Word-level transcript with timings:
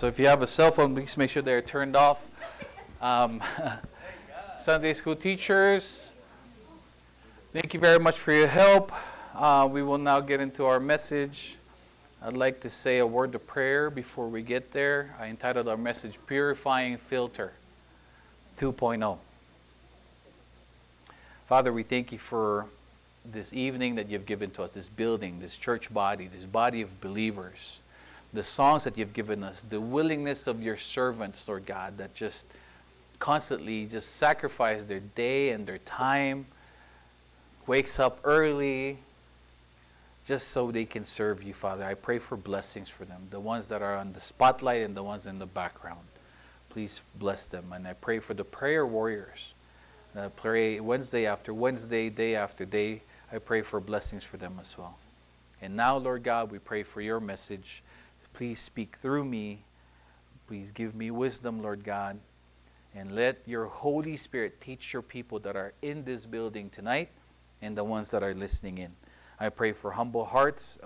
So 0.00 0.06
if 0.06 0.18
you 0.18 0.28
have 0.28 0.40
a 0.40 0.46
cell 0.46 0.70
phone, 0.70 0.94
please 0.94 1.18
make 1.18 1.28
sure 1.28 1.42
they're 1.42 1.60
turned 1.60 1.94
off. 1.94 2.16
Um, 3.02 3.42
Sunday 4.58 4.94
school 4.94 5.14
teachers, 5.14 6.08
thank 7.52 7.74
you 7.74 7.80
very 7.80 7.98
much 7.98 8.18
for 8.18 8.32
your 8.32 8.46
help. 8.46 8.92
Uh, 9.34 9.68
we 9.70 9.82
will 9.82 9.98
now 9.98 10.20
get 10.20 10.40
into 10.40 10.64
our 10.64 10.80
message. 10.80 11.56
I'd 12.22 12.32
like 12.32 12.60
to 12.62 12.70
say 12.70 12.96
a 13.00 13.06
word 13.06 13.34
of 13.34 13.46
prayer 13.46 13.90
before 13.90 14.26
we 14.26 14.40
get 14.40 14.72
there. 14.72 15.14
I 15.20 15.26
entitled 15.26 15.68
our 15.68 15.76
message 15.76 16.14
Purifying 16.26 16.96
Filter 16.96 17.52
2.0. 18.58 19.18
Father, 21.46 21.74
we 21.74 21.82
thank 21.82 22.10
you 22.10 22.16
for 22.16 22.64
this 23.22 23.52
evening 23.52 23.96
that 23.96 24.08
you've 24.08 24.24
given 24.24 24.50
to 24.52 24.62
us, 24.62 24.70
this 24.70 24.88
building, 24.88 25.40
this 25.40 25.58
church 25.58 25.92
body, 25.92 26.26
this 26.26 26.46
body 26.46 26.80
of 26.80 27.02
believers 27.02 27.79
the 28.32 28.44
songs 28.44 28.84
that 28.84 28.96
you've 28.96 29.12
given 29.12 29.42
us, 29.42 29.64
the 29.68 29.80
willingness 29.80 30.46
of 30.46 30.62
your 30.62 30.76
servants, 30.76 31.46
Lord 31.48 31.66
God, 31.66 31.98
that 31.98 32.14
just 32.14 32.46
constantly 33.18 33.86
just 33.86 34.16
sacrifice 34.16 34.84
their 34.84 35.00
day 35.00 35.50
and 35.50 35.66
their 35.66 35.78
time, 35.78 36.46
wakes 37.66 37.98
up 37.98 38.18
early, 38.24 38.98
just 40.26 40.48
so 40.48 40.70
they 40.70 40.84
can 40.84 41.04
serve 41.04 41.42
you, 41.42 41.52
Father. 41.52 41.84
I 41.84 41.94
pray 41.94 42.18
for 42.18 42.36
blessings 42.36 42.88
for 42.88 43.04
them, 43.04 43.26
the 43.30 43.40
ones 43.40 43.66
that 43.66 43.82
are 43.82 43.96
on 43.96 44.12
the 44.12 44.20
spotlight 44.20 44.82
and 44.82 44.96
the 44.96 45.02
ones 45.02 45.26
in 45.26 45.38
the 45.38 45.46
background. 45.46 46.00
Please 46.70 47.02
bless 47.16 47.46
them. 47.46 47.72
And 47.72 47.86
I 47.86 47.94
pray 47.94 48.20
for 48.20 48.34
the 48.34 48.44
prayer 48.44 48.86
warriors. 48.86 49.52
I 50.16 50.28
pray 50.28 50.80
Wednesday 50.80 51.26
after 51.26 51.52
Wednesday, 51.52 52.10
day 52.10 52.36
after 52.36 52.64
day. 52.64 53.02
I 53.32 53.38
pray 53.38 53.62
for 53.62 53.80
blessings 53.80 54.24
for 54.24 54.36
them 54.36 54.58
as 54.60 54.76
well. 54.78 54.96
And 55.62 55.76
now, 55.76 55.96
Lord 55.96 56.22
God, 56.22 56.50
we 56.50 56.58
pray 56.58 56.82
for 56.82 57.00
your 57.00 57.20
message 57.20 57.82
Please 58.32 58.58
speak 58.58 58.96
through 59.00 59.24
me. 59.24 59.64
Please 60.46 60.70
give 60.70 60.94
me 60.94 61.10
wisdom, 61.10 61.62
Lord 61.62 61.84
God. 61.84 62.18
And 62.94 63.14
let 63.14 63.42
your 63.46 63.66
Holy 63.66 64.16
Spirit 64.16 64.60
teach 64.60 64.92
your 64.92 65.02
people 65.02 65.38
that 65.40 65.56
are 65.56 65.74
in 65.80 66.04
this 66.04 66.26
building 66.26 66.70
tonight 66.70 67.10
and 67.62 67.76
the 67.76 67.84
ones 67.84 68.10
that 68.10 68.22
are 68.22 68.34
listening 68.34 68.78
in. 68.78 68.92
I 69.38 69.48
pray 69.48 69.72
for 69.72 69.92
humble 69.92 70.24
hearts 70.24 70.78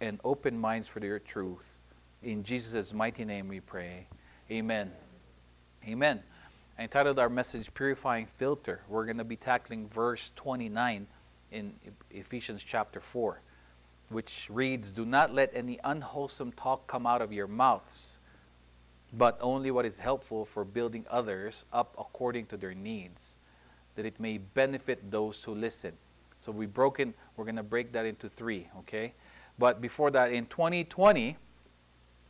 and 0.00 0.20
open 0.24 0.58
minds 0.58 0.88
for 0.88 1.04
your 1.04 1.18
truth. 1.18 1.78
In 2.22 2.42
Jesus' 2.42 2.92
mighty 2.92 3.24
name 3.24 3.48
we 3.48 3.60
pray. 3.60 4.06
Amen. 4.50 4.90
Amen. 5.86 6.22
I 6.78 6.82
entitled 6.84 7.18
our 7.18 7.28
message 7.28 7.72
Purifying 7.74 8.26
Filter. 8.26 8.80
We're 8.88 9.04
going 9.04 9.18
to 9.18 9.24
be 9.24 9.36
tackling 9.36 9.88
verse 9.88 10.32
29 10.36 11.06
in 11.50 11.74
Ephesians 12.10 12.64
chapter 12.64 13.00
4 13.00 13.40
which 14.08 14.48
reads, 14.50 14.92
Do 14.92 15.04
not 15.04 15.34
let 15.34 15.50
any 15.54 15.78
unwholesome 15.84 16.52
talk 16.52 16.86
come 16.86 17.06
out 17.06 17.22
of 17.22 17.32
your 17.32 17.46
mouths, 17.46 18.08
but 19.12 19.38
only 19.40 19.70
what 19.70 19.84
is 19.84 19.98
helpful 19.98 20.44
for 20.44 20.64
building 20.64 21.04
others 21.10 21.64
up 21.72 21.94
according 21.98 22.46
to 22.46 22.56
their 22.56 22.74
needs, 22.74 23.34
that 23.96 24.06
it 24.06 24.18
may 24.18 24.38
benefit 24.38 25.10
those 25.10 25.42
who 25.44 25.54
listen. 25.54 25.92
So 26.40 26.50
we 26.50 26.66
broken, 26.66 27.14
we're 27.36 27.44
going 27.44 27.56
to 27.56 27.62
break 27.62 27.92
that 27.92 28.04
into 28.04 28.28
three, 28.28 28.68
okay? 28.80 29.12
But 29.58 29.80
before 29.80 30.10
that, 30.10 30.32
in 30.32 30.46
2020, 30.46 31.36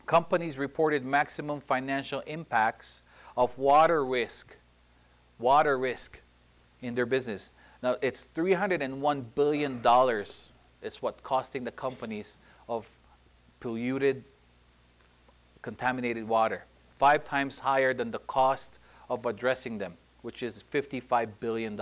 companies 0.07 0.59
reported 0.59 1.05
maximum 1.05 1.61
financial 1.61 2.21
impacts 2.27 3.03
of 3.37 3.57
water 3.57 4.05
risk, 4.05 4.57
water 5.39 5.79
risk 5.79 6.21
in 6.83 6.95
their 6.95 7.07
business. 7.07 7.51
Now 7.83 7.97
it's 8.03 8.25
301 8.35 9.27
billion 9.35 9.81
dollars 9.83 10.49
it's 10.83 11.01
what 11.01 11.23
costing 11.23 11.65
the 11.65 11.71
companies 11.71 12.37
of 12.69 12.87
polluted, 13.61 14.25
contaminated 15.63 16.29
water. 16.29 16.65
Five 16.99 17.25
times 17.25 17.61
higher 17.61 17.95
than 17.95 18.11
the 18.11 18.19
cost 18.21 18.79
of 19.09 19.27
addressing 19.27 19.79
them, 19.79 19.95
which 20.23 20.43
is 20.43 20.65
$55 20.73 21.29
billion. 21.41 21.81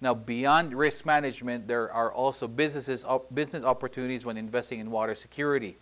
Now, 0.00 0.14
beyond 0.14 0.74
risk 0.74 1.04
management, 1.04 1.68
there 1.68 1.92
are 1.92 2.12
also 2.12 2.48
businesses, 2.48 3.04
business 3.34 3.64
opportunities 3.64 4.24
when 4.24 4.36
investing 4.36 4.80
in 4.80 4.90
water 4.90 5.14
security, 5.14 5.76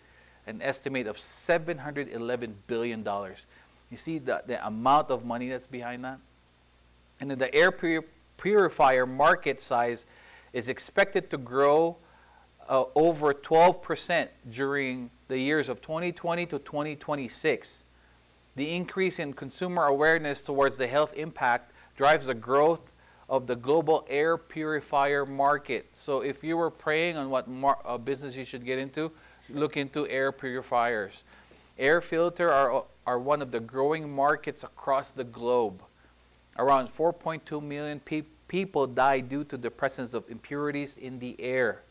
an 0.45 0.61
estimate 0.61 1.07
of 1.07 1.17
$711 1.17 2.53
billion. 2.67 3.07
You 3.89 3.97
see 3.97 4.19
the, 4.19 4.43
the 4.45 4.65
amount 4.65 5.09
of 5.09 5.25
money 5.25 5.49
that's 5.49 5.67
behind 5.67 6.03
that? 6.03 6.19
And 7.21 7.31
then 7.31 7.39
the 7.39 7.53
air 7.53 7.71
purifier 8.37 9.05
market 9.05 9.61
size 9.61 10.05
is 10.53 10.69
expected 10.69 11.29
to 11.29 11.37
grow 11.37 11.97
uh, 12.67 12.85
over 12.95 13.33
12% 13.33 14.27
during 14.51 15.09
the 15.27 15.37
years 15.37 15.69
of 15.69 15.81
2020 15.81 16.45
to 16.47 16.59
2026. 16.59 17.83
The 18.55 18.75
increase 18.75 19.19
in 19.19 19.33
consumer 19.33 19.85
awareness 19.85 20.41
towards 20.41 20.77
the 20.77 20.87
health 20.87 21.13
impact 21.15 21.71
drives 21.95 22.27
the 22.27 22.33
growth 22.33 22.91
of 23.29 23.47
the 23.47 23.55
global 23.55 24.05
air 24.09 24.37
purifier 24.37 25.25
market. 25.25 25.85
So, 25.95 26.21
if 26.21 26.43
you 26.43 26.57
were 26.57 26.71
praying 26.71 27.15
on 27.15 27.29
what 27.29 27.47
mar- 27.47 27.79
uh, 27.85 27.97
business 27.97 28.35
you 28.35 28.43
should 28.43 28.65
get 28.65 28.79
into, 28.79 29.11
look 29.49 29.77
into 29.77 30.07
air 30.07 30.31
purifiers. 30.31 31.23
Air 31.77 32.01
filter 32.01 32.51
are, 32.51 32.83
are 33.05 33.19
one 33.19 33.41
of 33.41 33.51
the 33.51 33.59
growing 33.59 34.13
markets 34.13 34.63
across 34.63 35.11
the 35.11 35.23
globe. 35.23 35.81
Around 36.57 36.89
4.2 36.89 37.61
million 37.63 37.99
people 37.99 38.31
people 38.49 38.85
die 38.85 39.21
due 39.21 39.45
to 39.45 39.55
the 39.55 39.71
presence 39.71 40.13
of 40.13 40.29
impurities 40.29 40.97
in 40.97 41.19
the 41.19 41.39
air. 41.39 41.83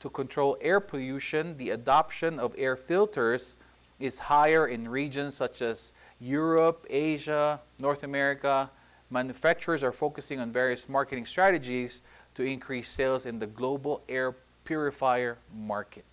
To 0.00 0.08
control 0.08 0.56
air 0.60 0.78
pollution, 0.78 1.56
the 1.56 1.70
adoption 1.70 2.38
of 2.38 2.54
air 2.56 2.76
filters 2.76 3.56
is 3.98 4.20
higher 4.20 4.68
in 4.68 4.88
regions 4.88 5.34
such 5.34 5.62
as 5.62 5.90
Europe, 6.20 6.86
Asia, 6.88 7.60
North 7.78 8.04
America. 8.04 8.70
Manufacturers 9.10 9.82
are 9.82 9.92
focusing 9.92 10.38
on 10.38 10.52
various 10.52 10.88
marketing 10.88 11.26
strategies 11.26 12.02
to 12.34 12.42
increase 12.42 12.88
sales 12.88 13.26
in 13.26 13.38
the 13.38 13.46
global 13.46 14.02
air 14.08 14.34
purifier 14.64 15.38
market. 15.54 16.04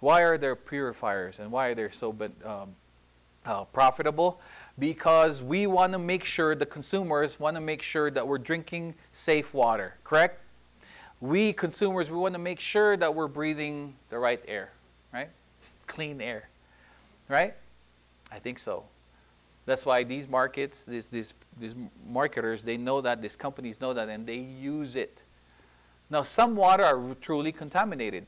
Why 0.00 0.22
are 0.22 0.38
there 0.38 0.54
purifiers 0.54 1.40
and 1.40 1.50
why 1.50 1.68
are 1.68 1.74
they 1.74 1.88
so 1.90 2.14
um, 2.44 2.76
uh, 3.44 3.64
profitable? 3.64 4.40
Because 4.78 5.42
we 5.42 5.66
want 5.66 5.92
to 5.92 5.98
make 5.98 6.24
sure 6.24 6.54
the 6.54 6.66
consumers 6.66 7.40
want 7.40 7.56
to 7.56 7.60
make 7.60 7.82
sure 7.82 8.10
that 8.10 8.26
we're 8.26 8.38
drinking 8.38 8.94
safe 9.12 9.52
water, 9.52 9.94
correct? 10.04 10.40
We 11.20 11.52
consumers, 11.52 12.10
we 12.10 12.16
want 12.16 12.34
to 12.34 12.38
make 12.38 12.60
sure 12.60 12.96
that 12.96 13.14
we're 13.14 13.26
breathing 13.26 13.94
the 14.10 14.18
right 14.18 14.40
air, 14.46 14.70
right? 15.12 15.28
Clean 15.88 16.20
air, 16.20 16.48
right? 17.28 17.54
I 18.30 18.38
think 18.38 18.58
so. 18.58 18.84
That's 19.66 19.84
why 19.84 20.04
these 20.04 20.28
markets, 20.28 20.84
these, 20.84 21.08
these, 21.08 21.34
these 21.60 21.74
marketers, 22.08 22.62
they 22.62 22.76
know 22.76 23.00
that, 23.00 23.20
these 23.20 23.36
companies 23.36 23.80
know 23.80 23.92
that, 23.92 24.08
and 24.08 24.26
they 24.26 24.36
use 24.36 24.96
it. 24.96 25.18
Now, 26.08 26.22
some 26.22 26.56
water 26.56 26.84
are 26.84 27.14
truly 27.20 27.52
contaminated, 27.52 28.26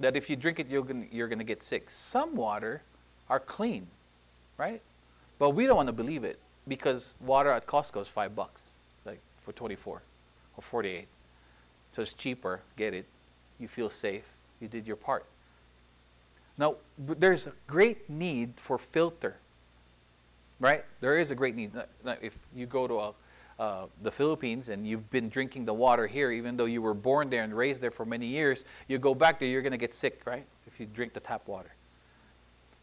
that 0.00 0.16
if 0.16 0.28
you 0.28 0.36
drink 0.36 0.58
it, 0.58 0.68
you're 0.68 0.82
going 0.82 1.08
you're 1.12 1.28
to 1.28 1.44
get 1.44 1.62
sick. 1.62 1.90
Some 1.90 2.34
water 2.34 2.82
are 3.30 3.40
clean, 3.40 3.86
right? 4.58 4.82
But 5.42 5.56
we 5.56 5.66
don't 5.66 5.74
want 5.74 5.88
to 5.88 5.92
believe 5.92 6.22
it 6.22 6.38
because 6.68 7.16
water 7.20 7.50
at 7.50 7.66
Costco 7.66 8.00
is 8.00 8.06
five 8.06 8.36
bucks, 8.36 8.60
like 9.04 9.18
for 9.40 9.50
24 9.50 10.00
or 10.56 10.62
48. 10.62 11.08
So 11.90 12.02
it's 12.02 12.12
cheaper. 12.12 12.60
Get 12.76 12.94
it. 12.94 13.06
You 13.58 13.66
feel 13.66 13.90
safe. 13.90 14.22
You 14.60 14.68
did 14.68 14.86
your 14.86 14.94
part. 14.94 15.24
Now, 16.56 16.76
there's 16.96 17.48
a 17.48 17.52
great 17.66 18.08
need 18.08 18.52
for 18.54 18.78
filter, 18.78 19.34
right? 20.60 20.84
There 21.00 21.18
is 21.18 21.32
a 21.32 21.34
great 21.34 21.56
need. 21.56 21.72
If 22.20 22.38
you 22.54 22.66
go 22.66 22.86
to 22.86 23.00
a, 23.00 23.14
uh, 23.58 23.86
the 24.00 24.12
Philippines 24.12 24.68
and 24.68 24.86
you've 24.86 25.10
been 25.10 25.28
drinking 25.28 25.64
the 25.64 25.74
water 25.74 26.06
here, 26.06 26.30
even 26.30 26.56
though 26.56 26.66
you 26.66 26.80
were 26.80 26.94
born 26.94 27.30
there 27.30 27.42
and 27.42 27.52
raised 27.52 27.80
there 27.80 27.90
for 27.90 28.06
many 28.06 28.26
years, 28.26 28.64
you 28.86 28.96
go 28.96 29.12
back 29.12 29.40
there, 29.40 29.48
you're 29.48 29.62
going 29.62 29.72
to 29.72 29.76
get 29.76 29.92
sick, 29.92 30.22
right? 30.24 30.46
If 30.68 30.78
you 30.78 30.86
drink 30.86 31.14
the 31.14 31.20
tap 31.20 31.48
water. 31.48 31.74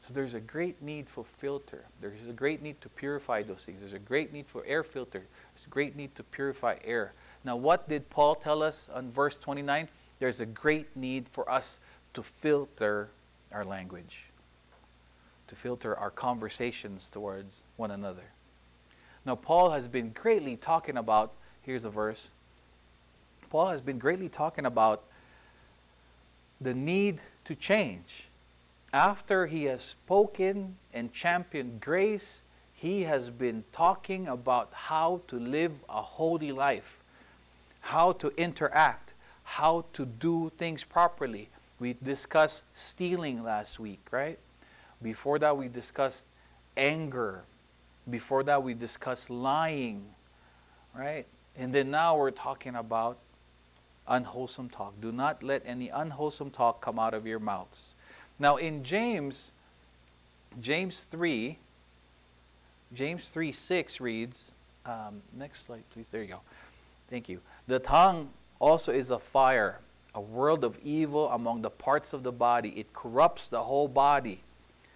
So 0.10 0.16
there's 0.16 0.34
a 0.34 0.40
great 0.40 0.82
need 0.82 1.08
for 1.08 1.24
filter. 1.38 1.86
There's 2.02 2.28
a 2.28 2.34
great 2.34 2.64
need 2.64 2.82
to 2.82 2.90
purify 2.90 3.44
those 3.44 3.60
things. 3.60 3.82
There's 3.82 3.94
a 3.94 4.00
great 4.00 4.34
need 4.34 4.48
for 4.48 4.66
air 4.66 4.84
filter. 4.84 5.20
There's 5.20 5.68
a 5.68 5.70
great 5.70 5.96
need 5.96 6.16
to 6.16 6.24
purify 6.24 6.78
air. 6.84 7.14
Now, 7.44 7.56
what 7.56 7.88
did 7.88 8.10
Paul 8.10 8.34
tell 8.34 8.64
us 8.64 8.90
on 8.92 9.12
verse 9.12 9.38
29? 9.38 9.88
There's 10.18 10.40
a 10.40 10.48
great 10.48 10.98
need 10.98 11.28
for 11.32 11.48
us 11.48 11.78
to 12.16 12.24
filter 12.24 13.10
our 13.52 13.64
language, 13.64 14.24
to 15.48 15.56
filter 15.56 15.96
our 15.96 16.10
conversations 16.10 17.08
towards 17.12 17.58
one 17.78 17.92
another. 17.92 18.32
Now, 19.28 19.36
Paul 19.36 19.70
has 19.70 19.88
been 19.88 20.10
greatly 20.10 20.56
talking 20.56 20.98
about, 20.98 21.34
here's 21.62 21.86
a 21.86 21.92
verse. 21.92 22.30
Paul 23.52 23.70
has 23.70 23.82
been 23.82 24.00
greatly 24.00 24.28
talking 24.28 24.66
about 24.66 25.04
the 26.60 26.74
need 26.74 27.20
to 27.46 27.54
change 27.54 28.24
after 28.94 29.48
he 29.48 29.66
has 29.66 29.82
spoken 29.82 30.78
and 30.94 31.14
championed 31.14 31.82
grace, 31.82 32.42
he 32.74 33.04
has 33.04 33.30
been 33.30 33.64
talking 33.72 34.28
about 34.28 34.70
how 34.72 35.22
to 35.28 35.38
live 35.38 35.84
a 35.90 36.02
holy 36.02 36.52
life, 36.52 36.98
how 37.82 38.14
to 38.14 38.30
interact, 38.38 39.14
how 39.44 39.86
to 39.94 40.06
do 40.06 40.52
things 40.58 40.84
properly. 40.84 41.50
We 41.80 41.96
discussed 42.04 42.64
stealing 42.74 43.44
last 43.44 43.80
week, 43.80 44.00
right? 44.12 44.40
Before 45.02 45.40
that, 45.40 45.56
we 45.58 45.68
discussed 45.68 46.24
anger. 46.76 47.44
Before 48.10 48.44
that, 48.44 48.64
we 48.64 48.74
discussed 48.74 49.30
lying, 49.30 50.06
right? 50.96 51.26
And 51.58 51.74
then 51.74 51.92
now 51.92 52.18
we're 52.18 52.32
talking 52.32 52.76
about 52.76 53.18
unwholesome 54.08 54.70
talk. 54.70 54.94
Do 55.02 55.12
not 55.12 55.44
let 55.44 55.62
any 55.66 55.90
unwholesome 55.90 56.52
talk 56.52 56.82
come 56.82 56.98
out 56.98 57.14
of 57.14 57.28
your 57.28 57.40
mouths. 57.40 57.94
Now, 58.40 58.56
in 58.56 58.84
James, 58.84 59.52
James 60.62 61.06
3, 61.12 61.58
James 62.94 63.28
3 63.30 63.52
6 63.52 64.00
reads, 64.00 64.52
um, 64.86 65.22
next 65.38 65.66
slide, 65.66 65.84
please. 65.94 66.08
There 66.10 66.22
you 66.22 66.30
go. 66.30 66.40
Thank 67.10 67.30
you. 67.30 67.42
The 67.68 67.80
tongue 67.80 68.30
also 68.60 68.92
is 68.92 69.12
a 69.12 69.20
fire, 69.20 69.80
a 70.16 70.22
world 70.22 70.64
of 70.64 70.80
evil 70.84 71.30
among 71.30 71.62
the 71.62 71.70
parts 71.70 72.14
of 72.14 72.24
the 72.24 72.32
body. 72.32 72.70
It 72.76 72.94
corrupts 72.94 73.48
the 73.48 73.64
whole 73.64 73.88
body, 73.88 74.42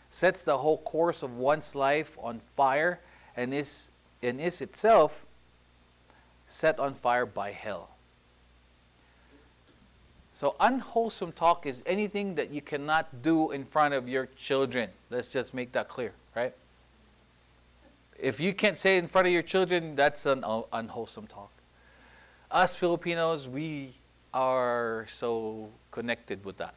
sets 0.10 0.42
the 0.42 0.58
whole 0.60 0.78
course 0.78 1.22
of 1.22 1.38
one's 1.38 1.76
life 1.76 2.18
on 2.22 2.42
fire, 2.56 3.00
and 3.36 3.54
is, 3.54 3.90
and 4.22 4.40
is 4.40 4.62
itself 4.62 5.26
set 6.50 6.80
on 6.80 6.94
fire 6.94 7.26
by 7.26 7.52
hell. 7.52 7.90
So, 10.44 10.58
unwholesome 10.60 11.32
talk 11.32 11.66
is 11.66 11.82
anything 11.86 12.36
that 12.36 12.52
you 12.52 12.62
cannot 12.62 13.22
do 13.22 13.52
in 13.52 13.64
front 13.64 13.94
of 13.94 14.10
your 14.10 14.26
children. 14.36 14.90
Let's 15.10 15.30
just 15.30 15.54
make 15.54 15.72
that 15.72 15.88
clear, 15.88 16.12
right? 16.36 16.54
If 18.20 18.42
you 18.42 18.54
can't 18.54 18.78
say 18.78 18.98
in 18.98 19.08
front 19.08 19.26
of 19.26 19.32
your 19.32 19.42
children, 19.42 19.96
that's 19.96 20.26
an 20.26 20.44
unwholesome 20.74 21.28
talk. 21.28 21.50
Us 22.52 22.76
Filipinos, 22.76 23.48
we 23.48 23.94
are 24.34 25.08
so 25.10 25.70
connected 25.92 26.44
with 26.44 26.58
that. 26.58 26.76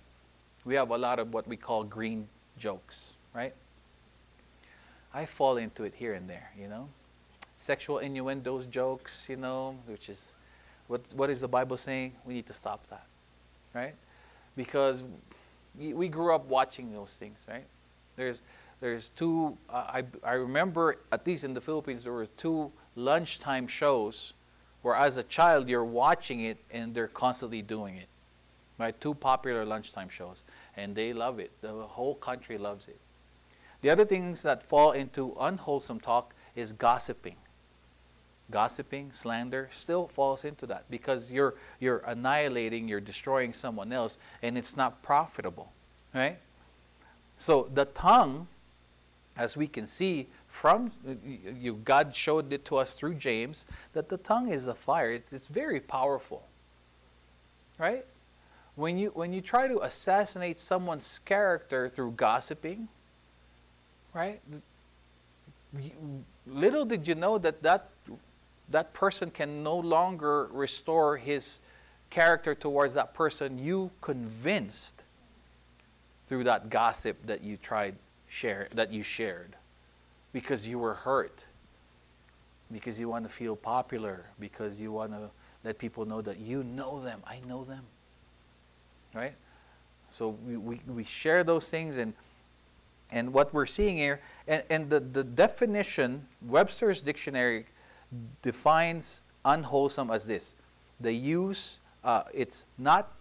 We 0.65 0.77
have 0.77 0.91
a 0.91 0.97
lot 0.97 1.19
of 1.19 1.35
what 1.35 1.49
we 1.49 1.57
call 1.57 1.83
green 1.83 2.29
jokes, 2.57 3.07
right? 3.35 3.53
I 5.13 5.27
fall 5.27 5.57
into 5.57 5.83
it 5.83 5.95
here 5.97 6.15
and 6.15 6.31
there, 6.31 6.53
you 6.57 6.69
know? 6.69 6.89
Sexual 7.57 7.99
innuendos, 7.99 8.67
jokes, 8.67 9.25
you 9.29 9.35
know, 9.35 9.77
which 9.89 10.09
is, 10.09 10.19
what, 10.87 11.01
what 11.17 11.31
is 11.31 11.41
the 11.41 11.49
Bible 11.49 11.77
saying? 11.77 12.13
We 12.25 12.35
need 12.35 12.47
to 12.47 12.53
stop 12.53 12.89
that, 12.91 13.07
right? 13.77 13.95
Because 14.57 15.03
we, 15.79 16.09
grew 16.09 16.35
up 16.35 16.47
watching 16.47 16.93
those 16.93 17.11
things, 17.11 17.39
right? 17.47 17.67
There's, 18.17 18.43
there's 18.81 19.11
two, 19.11 19.59
uh, 19.69 19.85
I, 19.89 20.05
I 20.25 20.33
remember, 20.33 20.97
at 21.13 21.27
least 21.27 21.45
in 21.45 21.53
the 21.53 21.61
Philippines, 21.61 22.05
there 22.05 22.13
were 22.13 22.27
two 22.39 22.73
lunchtime 22.95 23.69
shows 23.69 24.33
where 24.81 24.97
as 24.97 25.17
a 25.17 25.23
child 25.23 25.69
you're 25.69 25.85
watching 25.85 26.41
it 26.41 26.57
and 26.71 26.95
they're 26.95 27.09
constantly 27.09 27.61
doing 27.61 27.97
it. 27.97 28.09
Right? 28.79 28.99
Two 29.01 29.15
popular 29.15 29.65
lunchtime 29.65 30.09
shows. 30.09 30.43
And 30.77 30.95
they 30.95 31.13
love 31.13 31.39
it. 31.39 31.51
The 31.61 31.73
whole 31.73 32.15
country 32.15 32.59
loves 32.59 32.89
it. 32.89 32.99
The 33.83 33.91
other 33.91 34.05
things 34.05 34.43
that 34.43 34.63
fall 34.63 34.93
into 34.93 35.37
unwholesome 35.39 36.01
talk 36.01 36.35
is 36.55 36.73
gossiping. 36.73 37.37
Gossiping, 38.51 39.11
slander 39.13 39.71
still 39.75 40.07
falls 40.07 40.45
into 40.45 40.67
that 40.67 40.85
because 40.91 41.31
you're 41.31 41.55
you're 41.81 41.99
annihilating, 42.07 42.89
you're 42.89 43.01
destroying 43.01 43.53
someone 43.53 43.93
else, 43.93 44.19
and 44.43 44.57
it's 44.57 44.77
not 44.77 45.03
profitable. 45.03 45.73
Right? 46.15 46.39
So 47.39 47.69
the 47.75 47.87
tongue 47.87 48.47
as 49.37 49.57
we 49.57 49.67
can 49.67 49.87
see 49.87 50.29
from 50.49 50.93
you, 51.61 51.75
God 51.85 52.17
showed 52.17 52.53
it 52.53 52.65
to 52.67 52.77
us 52.77 52.95
through 52.95 53.15
James 53.15 53.67
that 53.93 54.09
the 54.09 54.17
tongue 54.17 54.51
is 54.51 54.67
a 54.67 54.75
fire. 54.75 55.13
It, 55.13 55.27
it's 55.31 55.47
very 55.47 55.81
powerful, 55.81 56.43
right? 57.79 58.05
When 58.75 58.99
you 58.99 59.11
when 59.11 59.33
you 59.33 59.41
try 59.41 59.69
to 59.69 59.81
assassinate 59.81 60.59
someone's 60.59 61.21
character 61.25 61.91
through 61.91 62.13
gossiping, 62.13 62.89
right? 64.15 64.41
Little 66.47 66.85
did 66.87 67.07
you 67.07 67.15
know 67.15 67.37
that 67.39 67.63
that 67.63 67.91
that 68.71 68.93
person 68.93 69.31
can 69.31 69.63
no 69.63 69.77
longer 69.77 70.49
restore 70.53 71.17
his 71.17 71.61
character 72.11 72.55
towards 72.55 72.95
that 72.95 73.15
person 73.15 73.59
you 73.59 73.91
convinced 74.01 74.95
through 76.29 76.45
that 76.45 76.71
gossip 76.71 77.17
that 77.27 77.43
you 77.43 77.57
tried 77.57 77.95
share 78.29 78.69
that 78.75 78.93
you 78.93 79.03
shared. 79.03 79.55
Because 80.33 80.67
you 80.67 80.79
were 80.79 80.95
hurt. 80.95 81.39
Because 82.73 82.99
you 82.99 83.09
want 83.09 83.25
to 83.25 83.33
feel 83.33 83.57
popular. 83.57 84.27
Because 84.41 84.79
you 84.79 84.93
want 84.93 85.13
to 85.13 85.31
let 85.65 85.79
people 85.79 86.05
know 86.05 86.21
that 86.21 86.39
you 86.39 86.65
know 86.65 87.03
them. 87.03 87.21
I 87.27 87.39
know 87.47 87.65
them. 87.65 87.85
Right? 89.15 89.35
So 90.13 90.37
we, 90.47 90.57
we, 90.57 90.81
we 90.87 91.05
share 91.05 91.45
those 91.45 91.69
things 91.69 91.97
and 91.97 92.13
and 93.13 93.33
what 93.33 93.55
we're 93.55 93.67
seeing 93.67 93.97
here 93.97 94.21
and, 94.49 94.65
and 94.69 94.91
the, 94.91 94.99
the 94.99 95.23
definition 95.23 96.27
webster's 96.43 97.03
dictionary 97.03 97.67
defines 98.43 99.21
unwholesome 99.45 100.11
as 100.11 100.27
this 100.27 100.55
the 101.01 101.13
use 101.13 101.79
uh, 102.05 102.23
it's 102.33 102.65
not 102.79 103.13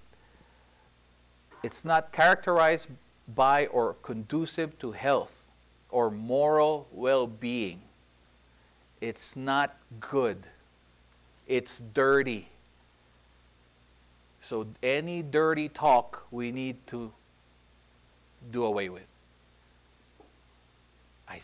it's 1.63 1.83
not 1.83 2.11
characterized 2.11 2.89
by 3.33 3.65
or 3.67 3.95
conducive 4.03 4.77
to 4.77 4.91
health 4.91 5.31
or 5.89 6.11
moral 6.11 6.87
well 6.91 7.25
being. 7.25 7.81
It's 9.01 9.35
not 9.35 9.75
good, 9.99 10.45
it's 11.47 11.81
dirty. 11.93 12.49
So, 14.43 14.67
any 14.83 15.23
dirty 15.23 15.69
talk 15.69 16.27
we 16.29 16.51
need 16.51 16.85
to 16.87 17.11
do 18.51 18.63
away 18.63 18.89
with. 18.89 19.07
I, 21.27 21.41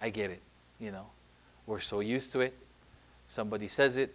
I 0.00 0.08
get 0.08 0.30
it, 0.30 0.40
you 0.80 0.90
know. 0.90 1.04
We're 1.66 1.80
so 1.80 2.00
used 2.00 2.32
to 2.32 2.40
it. 2.40 2.54
Somebody 3.34 3.66
says 3.66 3.96
it, 3.96 4.14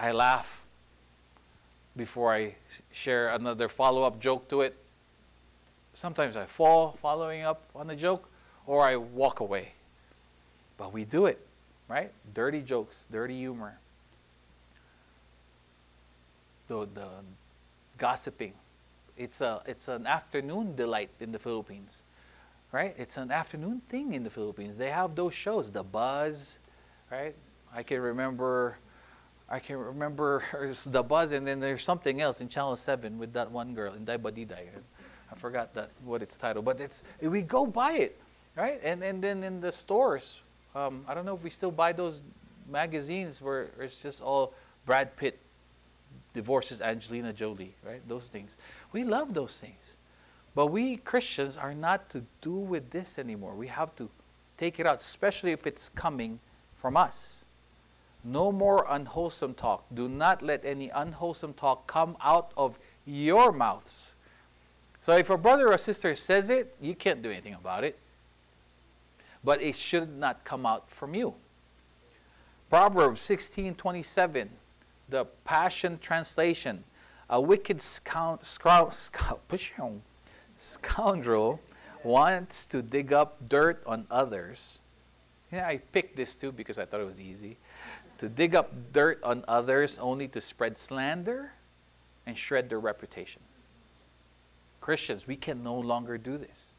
I 0.00 0.10
laugh 0.10 0.62
before 1.96 2.34
I 2.34 2.56
share 2.90 3.28
another 3.28 3.68
follow 3.68 4.02
up 4.02 4.18
joke 4.18 4.48
to 4.48 4.62
it. 4.62 4.76
Sometimes 5.94 6.36
I 6.36 6.46
fall 6.46 6.98
following 7.00 7.42
up 7.42 7.62
on 7.76 7.88
a 7.90 7.94
joke, 7.94 8.28
or 8.66 8.82
I 8.84 8.96
walk 8.96 9.38
away. 9.38 9.74
But 10.76 10.92
we 10.92 11.04
do 11.04 11.26
it, 11.26 11.38
right? 11.86 12.10
Dirty 12.34 12.62
jokes, 12.62 12.96
dirty 13.12 13.38
humor. 13.38 13.78
The, 16.66 16.88
the 16.92 17.08
gossiping. 17.96 18.54
It's, 19.16 19.40
a, 19.40 19.62
it's 19.66 19.86
an 19.86 20.04
afternoon 20.04 20.74
delight 20.74 21.10
in 21.20 21.30
the 21.30 21.38
Philippines, 21.38 22.02
right? 22.72 22.96
It's 22.98 23.16
an 23.16 23.30
afternoon 23.30 23.82
thing 23.88 24.14
in 24.14 24.24
the 24.24 24.30
Philippines. 24.30 24.76
They 24.76 24.90
have 24.90 25.14
those 25.14 25.32
shows, 25.32 25.70
The 25.70 25.84
Buzz, 25.84 26.58
right? 27.08 27.36
I 27.74 27.82
can 27.82 28.00
remember 28.00 28.78
I 29.50 29.60
can 29.60 29.78
remember 29.78 30.44
the 30.86 31.02
buzz, 31.02 31.32
and 31.32 31.46
then 31.46 31.60
there's 31.60 31.82
something 31.82 32.20
else 32.20 32.40
in 32.40 32.48
Channel 32.48 32.76
Seven 32.76 33.18
with 33.18 33.32
that 33.32 33.50
one 33.50 33.74
girl 33.74 33.94
in 33.94 34.04
Daybadiday. 34.04 34.68
I 35.30 35.34
forgot 35.36 35.74
that 35.74 35.90
what 36.04 36.22
it's 36.22 36.36
titled, 36.36 36.64
but 36.64 36.80
it's 36.80 37.02
we 37.20 37.42
go 37.42 37.66
buy 37.66 37.92
it, 37.92 38.20
right? 38.56 38.80
And 38.82 39.02
and 39.02 39.22
then 39.22 39.42
in 39.42 39.60
the 39.60 39.72
stores, 39.72 40.34
um, 40.74 41.04
I 41.08 41.14
don't 41.14 41.24
know 41.24 41.34
if 41.34 41.42
we 41.42 41.50
still 41.50 41.70
buy 41.70 41.92
those 41.92 42.22
magazines 42.70 43.40
where 43.40 43.68
it's 43.80 43.96
just 43.96 44.20
all 44.20 44.52
Brad 44.84 45.16
Pitt 45.16 45.38
divorces 46.34 46.80
Angelina 46.80 47.32
Jolie, 47.32 47.74
right? 47.84 48.06
Those 48.06 48.28
things. 48.28 48.52
We 48.92 49.04
love 49.04 49.32
those 49.32 49.56
things, 49.56 49.96
but 50.54 50.66
we 50.66 50.98
Christians 50.98 51.56
are 51.56 51.74
not 51.74 52.10
to 52.10 52.22
do 52.42 52.52
with 52.52 52.90
this 52.90 53.18
anymore. 53.18 53.54
We 53.54 53.68
have 53.68 53.96
to 53.96 54.10
take 54.58 54.78
it 54.78 54.86
out, 54.86 55.00
especially 55.00 55.52
if 55.52 55.66
it's 55.66 55.88
coming 55.90 56.38
from 56.76 56.96
us. 56.96 57.37
No 58.28 58.52
more 58.52 58.86
unwholesome 58.88 59.54
talk. 59.54 59.84
Do 59.94 60.08
not 60.08 60.42
let 60.42 60.64
any 60.64 60.90
unwholesome 60.90 61.54
talk 61.54 61.86
come 61.86 62.16
out 62.20 62.52
of 62.56 62.78
your 63.04 63.52
mouths 63.52 64.08
so 65.08 65.16
if 65.16 65.30
a 65.30 65.38
brother 65.38 65.72
or 65.72 65.78
sister 65.78 66.14
says 66.14 66.50
it, 66.50 66.74
you 66.82 66.94
can't 66.94 67.22
do 67.22 67.30
anything 67.30 67.54
about 67.54 67.82
it. 67.82 67.98
But 69.42 69.62
it 69.62 69.74
should 69.74 70.14
not 70.14 70.44
come 70.44 70.66
out 70.66 70.90
from 70.90 71.14
you. 71.14 71.32
Proverbs 72.68 73.20
16:27, 73.22 74.50
the 75.08 75.24
Passion 75.44 75.98
translation. 75.98 76.84
A 77.30 77.40
wicked 77.40 77.80
scound, 77.80 78.40
scound, 78.42 78.92
scound, 78.92 79.40
scoundrel 80.58 81.60
wants 82.02 82.66
to 82.66 82.82
dig 82.82 83.10
up 83.10 83.48
dirt 83.48 83.82
on 83.86 84.06
others. 84.10 84.78
Yeah, 85.50 85.66
I 85.66 85.78
picked 85.78 86.16
this 86.16 86.34
too 86.34 86.52
because 86.52 86.78
I 86.78 86.84
thought 86.84 87.00
it 87.00 87.06
was 87.06 87.18
easy. 87.18 87.56
To 88.18 88.28
dig 88.28 88.54
up 88.54 88.92
dirt 88.92 89.20
on 89.22 89.44
others 89.46 89.98
only 89.98 90.28
to 90.28 90.40
spread 90.40 90.76
slander 90.76 91.52
and 92.26 92.36
shred 92.36 92.68
their 92.68 92.80
reputation. 92.80 93.42
Christians, 94.80 95.26
we 95.26 95.36
can 95.36 95.62
no 95.62 95.78
longer 95.78 96.18
do 96.18 96.38
this. 96.38 96.72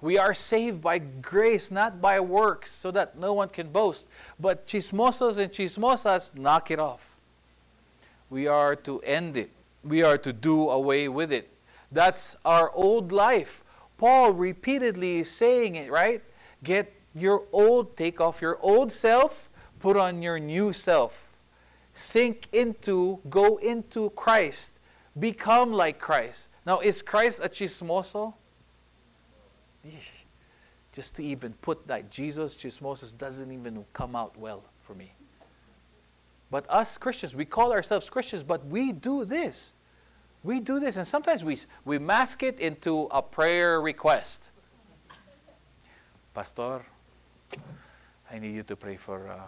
We 0.00 0.18
are 0.18 0.34
saved 0.34 0.82
by 0.82 0.98
grace, 0.98 1.70
not 1.70 2.00
by 2.00 2.20
works, 2.20 2.70
so 2.70 2.90
that 2.90 3.18
no 3.18 3.32
one 3.32 3.48
can 3.48 3.70
boast. 3.70 4.06
But 4.38 4.66
chismosos 4.66 5.36
and 5.36 5.52
chismosas, 5.52 6.36
knock 6.36 6.70
it 6.70 6.78
off. 6.78 7.16
We 8.28 8.46
are 8.46 8.76
to 8.76 9.00
end 9.00 9.36
it. 9.36 9.50
We 9.82 10.02
are 10.02 10.18
to 10.18 10.32
do 10.32 10.68
away 10.68 11.08
with 11.08 11.32
it. 11.32 11.48
That's 11.90 12.36
our 12.44 12.70
old 12.72 13.12
life. 13.12 13.62
Paul 13.98 14.32
repeatedly 14.32 15.20
is 15.20 15.30
saying 15.30 15.76
it, 15.76 15.90
right? 15.90 16.22
Get 16.62 16.92
your 17.14 17.44
old, 17.52 17.96
take 17.96 18.20
off 18.20 18.42
your 18.42 18.58
old 18.60 18.92
self, 18.92 19.45
put 19.80 19.96
on 19.96 20.22
your 20.22 20.38
new 20.38 20.72
self. 20.72 21.34
Sink 21.94 22.48
into, 22.52 23.20
go 23.30 23.56
into 23.56 24.10
Christ. 24.10 24.72
Become 25.18 25.72
like 25.72 25.98
Christ. 25.98 26.48
Now, 26.66 26.80
is 26.80 27.00
Christ 27.00 27.40
a 27.42 27.48
chismoso? 27.48 28.34
Just 30.92 31.14
to 31.16 31.22
even 31.24 31.52
put 31.54 31.86
that 31.86 32.10
Jesus 32.10 32.54
chismosos 32.54 33.16
doesn't 33.16 33.50
even 33.50 33.84
come 33.92 34.14
out 34.14 34.36
well 34.36 34.64
for 34.82 34.94
me. 34.94 35.12
But 36.50 36.64
us 36.68 36.98
Christians, 36.98 37.34
we 37.34 37.44
call 37.44 37.72
ourselves 37.72 38.08
Christians, 38.08 38.42
but 38.42 38.66
we 38.66 38.92
do 38.92 39.24
this. 39.24 39.72
We 40.42 40.60
do 40.60 40.78
this, 40.78 40.96
and 40.96 41.06
sometimes 41.06 41.42
we, 41.42 41.58
we 41.84 41.98
mask 41.98 42.42
it 42.42 42.60
into 42.60 43.08
a 43.10 43.20
prayer 43.20 43.80
request. 43.80 44.50
Pastor, 46.34 46.84
I 48.30 48.38
need 48.38 48.54
you 48.54 48.62
to 48.64 48.76
pray 48.76 48.96
for. 48.96 49.28
Uh, 49.28 49.40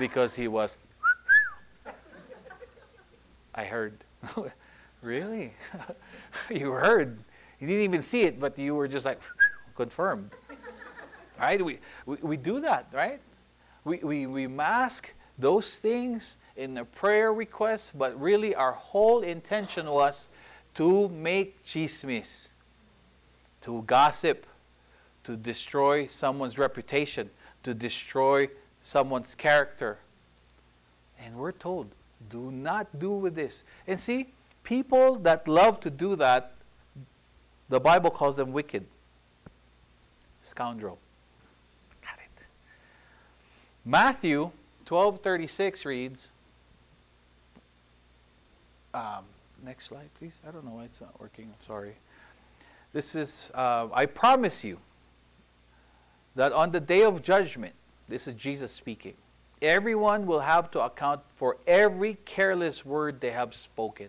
because 0.00 0.34
he 0.34 0.48
was. 0.48 0.76
I 3.54 3.64
heard. 3.64 4.02
really? 5.02 5.52
you 6.50 6.72
heard. 6.72 7.18
You 7.60 7.66
didn't 7.68 7.84
even 7.84 8.02
see 8.02 8.22
it, 8.22 8.40
but 8.40 8.58
you 8.58 8.74
were 8.74 8.88
just 8.88 9.04
like, 9.04 9.20
confirmed. 9.76 10.30
Right? 11.38 11.64
We, 11.64 11.78
we, 12.06 12.16
we 12.22 12.36
do 12.36 12.60
that, 12.60 12.88
right? 12.92 13.20
We, 13.84 13.98
we, 13.98 14.26
we 14.26 14.46
mask 14.46 15.12
those 15.38 15.76
things 15.76 16.36
in 16.56 16.74
the 16.74 16.84
prayer 16.84 17.32
request, 17.32 17.96
but 17.96 18.18
really 18.20 18.54
our 18.54 18.72
whole 18.72 19.20
intention 19.20 19.86
was 19.86 20.28
to 20.74 21.08
make 21.08 21.64
chismis, 21.66 22.46
to 23.62 23.82
gossip, 23.86 24.46
to 25.24 25.36
destroy 25.36 26.06
someone's 26.06 26.56
reputation, 26.56 27.28
to 27.62 27.74
destroy 27.74 28.48
someone's 28.82 29.34
character. 29.34 29.98
And 31.18 31.36
we're 31.36 31.52
told, 31.52 31.88
do 32.30 32.50
not 32.50 32.98
do 32.98 33.10
with 33.10 33.34
this. 33.34 33.64
And 33.86 33.98
see, 33.98 34.28
people 34.64 35.16
that 35.16 35.46
love 35.46 35.80
to 35.80 35.90
do 35.90 36.16
that, 36.16 36.54
the 37.68 37.80
Bible 37.80 38.10
calls 38.10 38.36
them 38.36 38.52
wicked. 38.52 38.86
Scoundrel. 40.40 40.98
Got 42.02 42.18
it. 42.18 42.44
Matthew 43.84 44.50
12:36 44.86 45.84
reads, 45.84 46.30
um, 48.92 49.24
next 49.64 49.86
slide, 49.86 50.08
please. 50.18 50.32
I 50.46 50.50
don't 50.50 50.64
know 50.64 50.72
why 50.72 50.84
it's 50.84 51.00
not 51.00 51.18
working. 51.20 51.44
I'm 51.46 51.66
sorry. 51.66 51.94
This 52.92 53.14
is, 53.14 53.52
uh, 53.54 53.88
I 53.92 54.06
promise 54.06 54.64
you 54.64 54.78
that 56.34 56.52
on 56.52 56.72
the 56.72 56.80
day 56.80 57.02
of 57.02 57.22
judgment, 57.22 57.74
this 58.10 58.26
is 58.26 58.34
Jesus 58.34 58.72
speaking, 58.72 59.14
everyone 59.62 60.26
will 60.26 60.40
have 60.40 60.70
to 60.72 60.80
account 60.80 61.20
for 61.36 61.56
every 61.66 62.18
careless 62.24 62.84
word 62.84 63.20
they 63.20 63.30
have 63.30 63.54
spoken. 63.54 64.08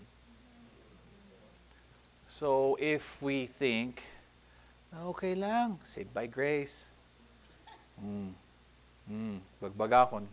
So 2.28 2.78
if 2.82 3.22
we 3.22 3.46
think, 3.60 4.02
okay 5.06 5.36
lang, 5.36 5.80
saved 5.86 6.14
by 6.14 6.26
grace. 6.26 6.86
Mm. 8.04 8.32
Mm. 9.12 9.40
Bagbagakon. 9.62 10.26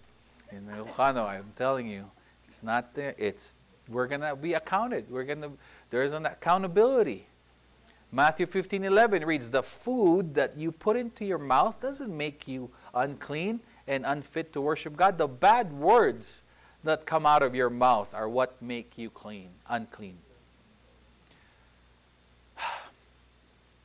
In 0.50 0.66
Ilocano, 0.66 1.28
I'm 1.28 1.52
telling 1.56 1.86
you, 1.88 2.10
it's 2.48 2.62
not 2.62 2.94
there. 2.94 3.14
It's 3.18 3.56
we're 3.88 4.06
gonna 4.06 4.34
be 4.34 4.54
accounted. 4.54 5.10
We're 5.10 5.24
gonna 5.24 5.50
there's 5.90 6.14
an 6.14 6.24
accountability. 6.24 7.26
Matthew 8.10 8.46
15, 8.46 8.84
11 8.84 9.26
reads, 9.26 9.50
The 9.50 9.62
food 9.62 10.34
that 10.34 10.56
you 10.56 10.72
put 10.72 10.96
into 10.96 11.26
your 11.26 11.36
mouth 11.36 11.78
doesn't 11.82 12.16
make 12.16 12.48
you 12.48 12.70
unclean 12.94 13.60
and 13.86 14.04
unfit 14.06 14.52
to 14.52 14.60
worship 14.60 14.96
God. 14.96 15.18
The 15.18 15.28
bad 15.28 15.72
words 15.72 16.42
that 16.84 17.06
come 17.06 17.26
out 17.26 17.42
of 17.42 17.54
your 17.54 17.70
mouth 17.70 18.12
are 18.14 18.28
what 18.28 18.60
make 18.62 18.96
you 18.96 19.10
clean, 19.10 19.50
unclean. 19.68 20.18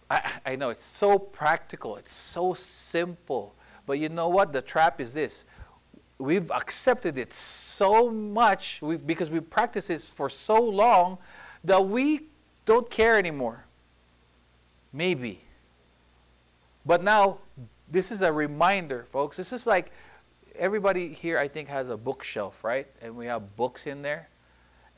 I, 0.10 0.32
I 0.46 0.56
know 0.56 0.70
it's 0.70 0.86
so 0.86 1.18
practical, 1.18 1.96
it's 1.98 2.14
so 2.14 2.54
simple. 2.54 3.56
But 3.86 4.00
you 4.00 4.10
know 4.10 4.30
what? 4.30 4.54
The 4.54 4.62
trap 4.62 5.02
is 5.02 5.14
this. 5.14 5.46
We've 6.18 6.50
accepted 6.52 7.18
it 7.18 7.34
so 7.34 8.10
much 8.10 8.80
we've, 8.82 9.06
because 9.06 9.30
we 9.30 9.40
practiced 9.40 9.90
this 9.90 10.12
for 10.12 10.30
so 10.30 10.62
long 10.62 11.18
that 11.64 11.88
we 11.88 12.28
don't 12.66 12.90
care 12.90 13.18
anymore. 13.18 13.66
Maybe. 14.94 15.42
But 16.86 17.04
now, 17.04 17.40
this 17.92 18.12
is 18.12 18.22
a 18.22 18.32
reminder, 18.32 19.06
folks. 19.12 19.38
This 19.38 19.54
is 19.54 19.66
like 19.66 19.92
everybody 20.56 21.14
here, 21.14 21.38
I 21.38 21.48
think, 21.48 21.70
has 21.70 21.90
a 21.90 21.98
bookshelf, 21.98 22.64
right? 22.64 22.88
And 23.02 23.16
we 23.16 23.26
have 23.26 23.56
books 23.56 23.88
in 23.88 24.02
there. 24.02 24.30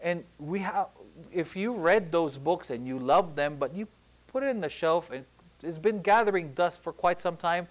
And 0.02 0.24
we 0.40 0.60
have, 0.60 0.88
if 1.32 1.56
you 1.56 1.74
read 1.74 2.12
those 2.12 2.38
books 2.38 2.70
and 2.70 2.86
you 2.86 3.00
love 3.00 3.36
them, 3.36 3.58
but 3.58 3.74
you 3.74 3.88
put 4.28 4.44
it 4.44 4.48
in 4.48 4.62
the 4.62 4.70
shelf 4.70 5.10
and 5.12 5.26
it's 5.64 5.78
been 5.78 6.02
gathering 6.02 6.54
dust 6.54 6.82
for 6.82 6.94
quite 6.94 7.22
some 7.22 7.38
time, 7.38 7.68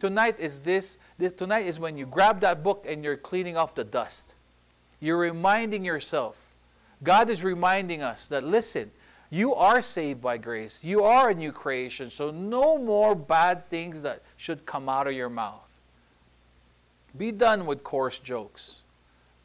tonight 0.00 0.36
is 0.38 0.60
this, 0.60 0.96
this 1.18 1.32
tonight 1.32 1.66
is 1.66 1.78
when 1.78 1.96
you 1.96 2.06
grab 2.06 2.40
that 2.40 2.62
book 2.62 2.84
and 2.86 3.02
you're 3.02 3.16
cleaning 3.16 3.56
off 3.56 3.74
the 3.74 3.84
dust. 3.84 4.26
You're 5.00 5.18
reminding 5.18 5.84
yourself. 5.84 6.36
God 7.02 7.28
is 7.28 7.42
reminding 7.42 8.02
us 8.02 8.26
that, 8.26 8.44
listen, 8.44 8.92
you 9.32 9.54
are 9.54 9.80
saved 9.80 10.20
by 10.20 10.36
grace. 10.36 10.78
You 10.82 11.04
are 11.04 11.30
a 11.30 11.34
new 11.34 11.52
creation. 11.52 12.10
So, 12.10 12.30
no 12.30 12.76
more 12.76 13.14
bad 13.14 13.66
things 13.70 14.02
that 14.02 14.20
should 14.36 14.66
come 14.66 14.90
out 14.90 15.06
of 15.06 15.14
your 15.14 15.30
mouth. 15.30 15.66
Be 17.16 17.32
done 17.32 17.64
with 17.64 17.82
coarse 17.82 18.18
jokes. 18.18 18.80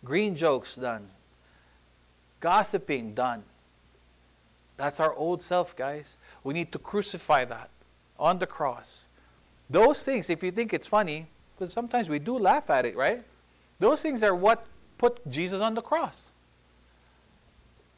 Green 0.04 0.36
jokes, 0.36 0.76
done. 0.76 1.08
Gossiping, 2.42 3.14
done. 3.14 3.44
That's 4.76 5.00
our 5.00 5.14
old 5.14 5.42
self, 5.42 5.74
guys. 5.74 6.18
We 6.44 6.54
need 6.54 6.74
to 6.74 6.80
crucify 6.80 7.46
that 7.46 7.70
on 8.20 8.40
the 8.40 8.46
cross. 8.46 9.06
Those 9.70 10.04
things, 10.04 10.30
if 10.30 10.44
you 10.44 10.52
think 10.52 10.74
it's 10.74 10.88
funny, 10.88 11.28
because 11.56 11.72
sometimes 11.72 12.10
we 12.10 12.20
do 12.20 12.38
laugh 12.38 12.70
at 12.70 12.86
it, 12.86 12.98
right? 12.98 13.24
Those 13.80 14.02
things 14.02 14.22
are 14.22 14.36
what 14.36 14.66
put 14.98 15.26
Jesus 15.30 15.62
on 15.62 15.76
the 15.76 15.82
cross. 15.82 16.32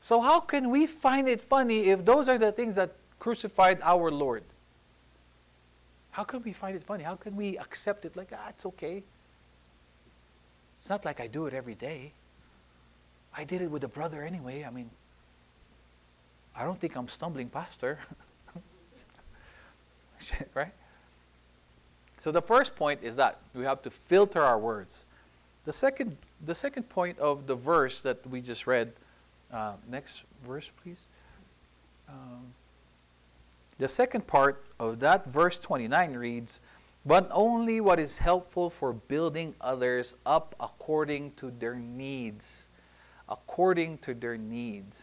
So, 0.01 0.21
how 0.21 0.39
can 0.39 0.69
we 0.69 0.87
find 0.87 1.27
it 1.27 1.41
funny 1.41 1.87
if 1.87 2.05
those 2.05 2.29
are 2.29 2.37
the 2.37 2.51
things 2.51 2.75
that 2.75 2.91
crucified 3.19 3.79
our 3.83 4.11
Lord? 4.11 4.43
How 6.11 6.23
can 6.23 6.41
we 6.43 6.53
find 6.53 6.75
it 6.75 6.83
funny? 6.83 7.03
How 7.03 7.15
can 7.15 7.35
we 7.35 7.57
accept 7.57 8.05
it 8.05 8.15
like, 8.15 8.29
ah, 8.33 8.49
it's 8.49 8.65
okay? 8.65 9.03
It's 10.79 10.89
not 10.89 11.05
like 11.05 11.19
I 11.19 11.27
do 11.27 11.45
it 11.45 11.53
every 11.53 11.75
day. 11.75 12.13
I 13.35 13.43
did 13.43 13.61
it 13.61 13.69
with 13.69 13.83
a 13.83 13.87
brother 13.87 14.23
anyway. 14.23 14.63
I 14.63 14.69
mean, 14.69 14.89
I 16.55 16.63
don't 16.63 16.79
think 16.79 16.95
I'm 16.95 17.07
stumbling 17.07 17.49
pastor. 17.49 17.99
Right? 20.53 20.73
So 22.19 22.31
the 22.31 22.41
first 22.41 22.75
point 22.75 22.99
is 23.01 23.15
that 23.15 23.39
we 23.55 23.63
have 23.63 23.81
to 23.83 23.89
filter 23.89 24.41
our 24.41 24.59
words. 24.59 25.05
The 25.65 25.73
second, 25.73 26.17
the 26.45 26.53
second 26.53 26.89
point 26.89 27.17
of 27.19 27.47
the 27.47 27.55
verse 27.55 28.01
that 28.01 28.27
we 28.27 28.41
just 28.41 28.67
read 28.67 28.91
uh, 29.51 29.73
next 29.87 30.23
verse, 30.45 30.71
please. 30.83 31.07
Um, 32.07 32.53
the 33.77 33.87
second 33.87 34.27
part 34.27 34.65
of 34.79 34.99
that 34.99 35.25
verse 35.25 35.57
29 35.59 36.13
reads, 36.13 36.59
But 37.05 37.29
only 37.31 37.79
what 37.79 37.99
is 37.99 38.17
helpful 38.17 38.69
for 38.69 38.93
building 38.93 39.55
others 39.61 40.15
up 40.25 40.55
according 40.59 41.33
to 41.37 41.51
their 41.51 41.75
needs. 41.75 42.67
According 43.27 43.99
to 43.99 44.13
their 44.13 44.37
needs. 44.37 44.97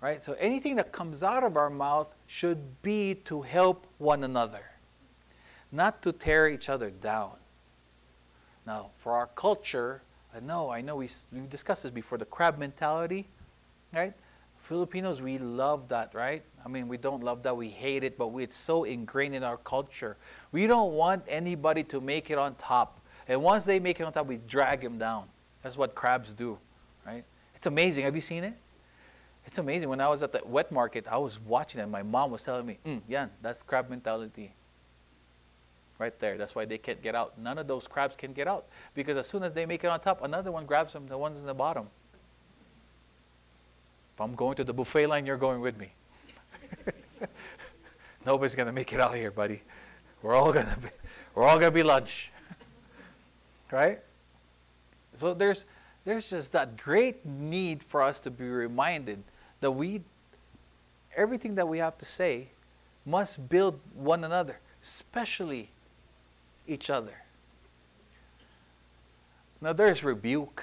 Right? 0.00 0.22
So 0.22 0.34
anything 0.34 0.76
that 0.76 0.92
comes 0.92 1.22
out 1.22 1.44
of 1.44 1.56
our 1.56 1.70
mouth 1.70 2.08
should 2.26 2.82
be 2.82 3.14
to 3.26 3.42
help 3.42 3.86
one 3.98 4.24
another, 4.24 4.64
not 5.70 6.02
to 6.02 6.12
tear 6.12 6.48
each 6.48 6.68
other 6.68 6.90
down. 6.90 7.32
Now, 8.66 8.90
for 8.98 9.12
our 9.12 9.26
culture, 9.26 10.02
I 10.34 10.40
know, 10.40 10.70
I 10.70 10.80
know 10.80 10.96
we, 10.96 11.08
discussed 11.50 11.82
this 11.82 11.90
before 11.90 12.18
the 12.18 12.24
crab 12.24 12.58
mentality, 12.58 13.26
right? 13.92 14.12
Filipinos, 14.62 15.20
we 15.20 15.38
love 15.38 15.88
that, 15.88 16.14
right? 16.14 16.42
I 16.64 16.68
mean, 16.68 16.86
we 16.86 16.96
don't 16.96 17.24
love 17.24 17.42
that, 17.42 17.56
we 17.56 17.68
hate 17.68 18.04
it, 18.04 18.16
but 18.16 18.28
we, 18.28 18.44
it's 18.44 18.56
so 18.56 18.84
ingrained 18.84 19.34
in 19.34 19.42
our 19.42 19.56
culture. 19.56 20.16
We 20.52 20.66
don't 20.66 20.92
want 20.92 21.24
anybody 21.26 21.82
to 21.84 22.00
make 22.00 22.30
it 22.30 22.38
on 22.38 22.54
top. 22.54 23.00
And 23.26 23.42
once 23.42 23.64
they 23.64 23.80
make 23.80 23.98
it 23.98 24.04
on 24.04 24.12
top, 24.12 24.26
we 24.26 24.36
drag 24.36 24.82
them 24.82 24.98
down. 24.98 25.24
That's 25.62 25.76
what 25.76 25.94
crabs 25.94 26.32
do, 26.32 26.58
right? 27.04 27.24
It's 27.56 27.66
amazing. 27.66 28.04
Have 28.04 28.14
you 28.14 28.20
seen 28.20 28.44
it? 28.44 28.54
It's 29.46 29.58
amazing. 29.58 29.88
When 29.88 30.00
I 30.00 30.08
was 30.08 30.22
at 30.22 30.32
the 30.32 30.42
wet 30.44 30.70
market, 30.70 31.06
I 31.10 31.16
was 31.18 31.40
watching 31.40 31.80
it, 31.80 31.84
and 31.84 31.92
my 31.92 32.02
mom 32.02 32.30
was 32.30 32.42
telling 32.42 32.66
me, 32.66 32.78
mm, 32.86 33.00
Yan, 33.08 33.30
that's 33.42 33.62
crab 33.62 33.90
mentality 33.90 34.54
right 36.00 36.18
there. 36.18 36.38
That's 36.38 36.54
why 36.54 36.64
they 36.64 36.78
can't 36.78 37.00
get 37.02 37.14
out. 37.14 37.38
None 37.38 37.58
of 37.58 37.68
those 37.68 37.86
crabs 37.86 38.16
can 38.16 38.32
get 38.32 38.48
out 38.48 38.64
because 38.94 39.16
as 39.18 39.28
soon 39.28 39.42
as 39.42 39.52
they 39.52 39.66
make 39.66 39.84
it 39.84 39.88
on 39.88 40.00
top, 40.00 40.24
another 40.24 40.50
one 40.50 40.64
grabs 40.66 40.94
them, 40.94 41.06
the 41.06 41.18
ones 41.18 41.38
in 41.38 41.46
the 41.46 41.54
bottom. 41.54 41.88
If 44.14 44.20
I'm 44.20 44.34
going 44.34 44.56
to 44.56 44.64
the 44.64 44.72
buffet 44.72 45.06
line, 45.06 45.26
you're 45.26 45.36
going 45.36 45.60
with 45.60 45.78
me. 45.78 45.92
Nobody's 48.26 48.54
gonna 48.54 48.72
make 48.72 48.92
it 48.92 49.00
out 49.00 49.14
here, 49.14 49.30
buddy. 49.30 49.62
We're 50.22 50.34
all 50.34 50.52
gonna 50.52 50.76
be, 50.82 50.88
we're 51.34 51.44
all 51.44 51.58
gonna 51.58 51.70
be 51.70 51.82
lunch, 51.82 52.32
right? 53.70 54.00
So 55.18 55.34
there's 55.34 55.64
there's 56.04 56.28
just 56.30 56.52
that 56.52 56.76
great 56.76 57.24
need 57.24 57.82
for 57.82 58.02
us 58.02 58.20
to 58.20 58.30
be 58.30 58.44
reminded 58.44 59.22
that 59.60 59.70
we 59.70 60.02
everything 61.16 61.54
that 61.56 61.68
we 61.68 61.78
have 61.78 61.98
to 61.98 62.04
say 62.04 62.48
must 63.04 63.48
build 63.48 63.80
one 63.94 64.24
another, 64.24 64.58
especially 64.82 65.70
each 66.70 66.88
other. 66.88 67.14
Now 69.60 69.72
there's 69.72 70.02
rebuke, 70.02 70.62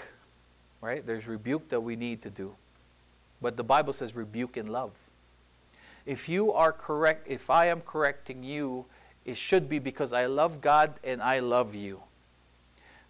right? 0.81 1.05
There's 1.05 1.27
rebuke 1.27 1.69
that 1.69 1.81
we 1.81 1.95
need 1.95 2.23
to 2.23 2.29
do. 2.29 2.55
But 3.41 3.57
the 3.57 3.63
Bible 3.63 3.93
says 3.93 4.15
rebuke 4.15 4.57
in 4.57 4.67
love. 4.67 4.91
If 6.05 6.29
you 6.29 6.51
are 6.53 6.71
correct, 6.71 7.27
if 7.27 7.49
I 7.49 7.67
am 7.67 7.81
correcting 7.81 8.43
you, 8.43 8.85
it 9.25 9.37
should 9.37 9.69
be 9.69 9.77
because 9.77 10.13
I 10.13 10.25
love 10.25 10.61
God 10.61 10.93
and 11.03 11.21
I 11.21 11.39
love 11.39 11.75
you. 11.75 12.01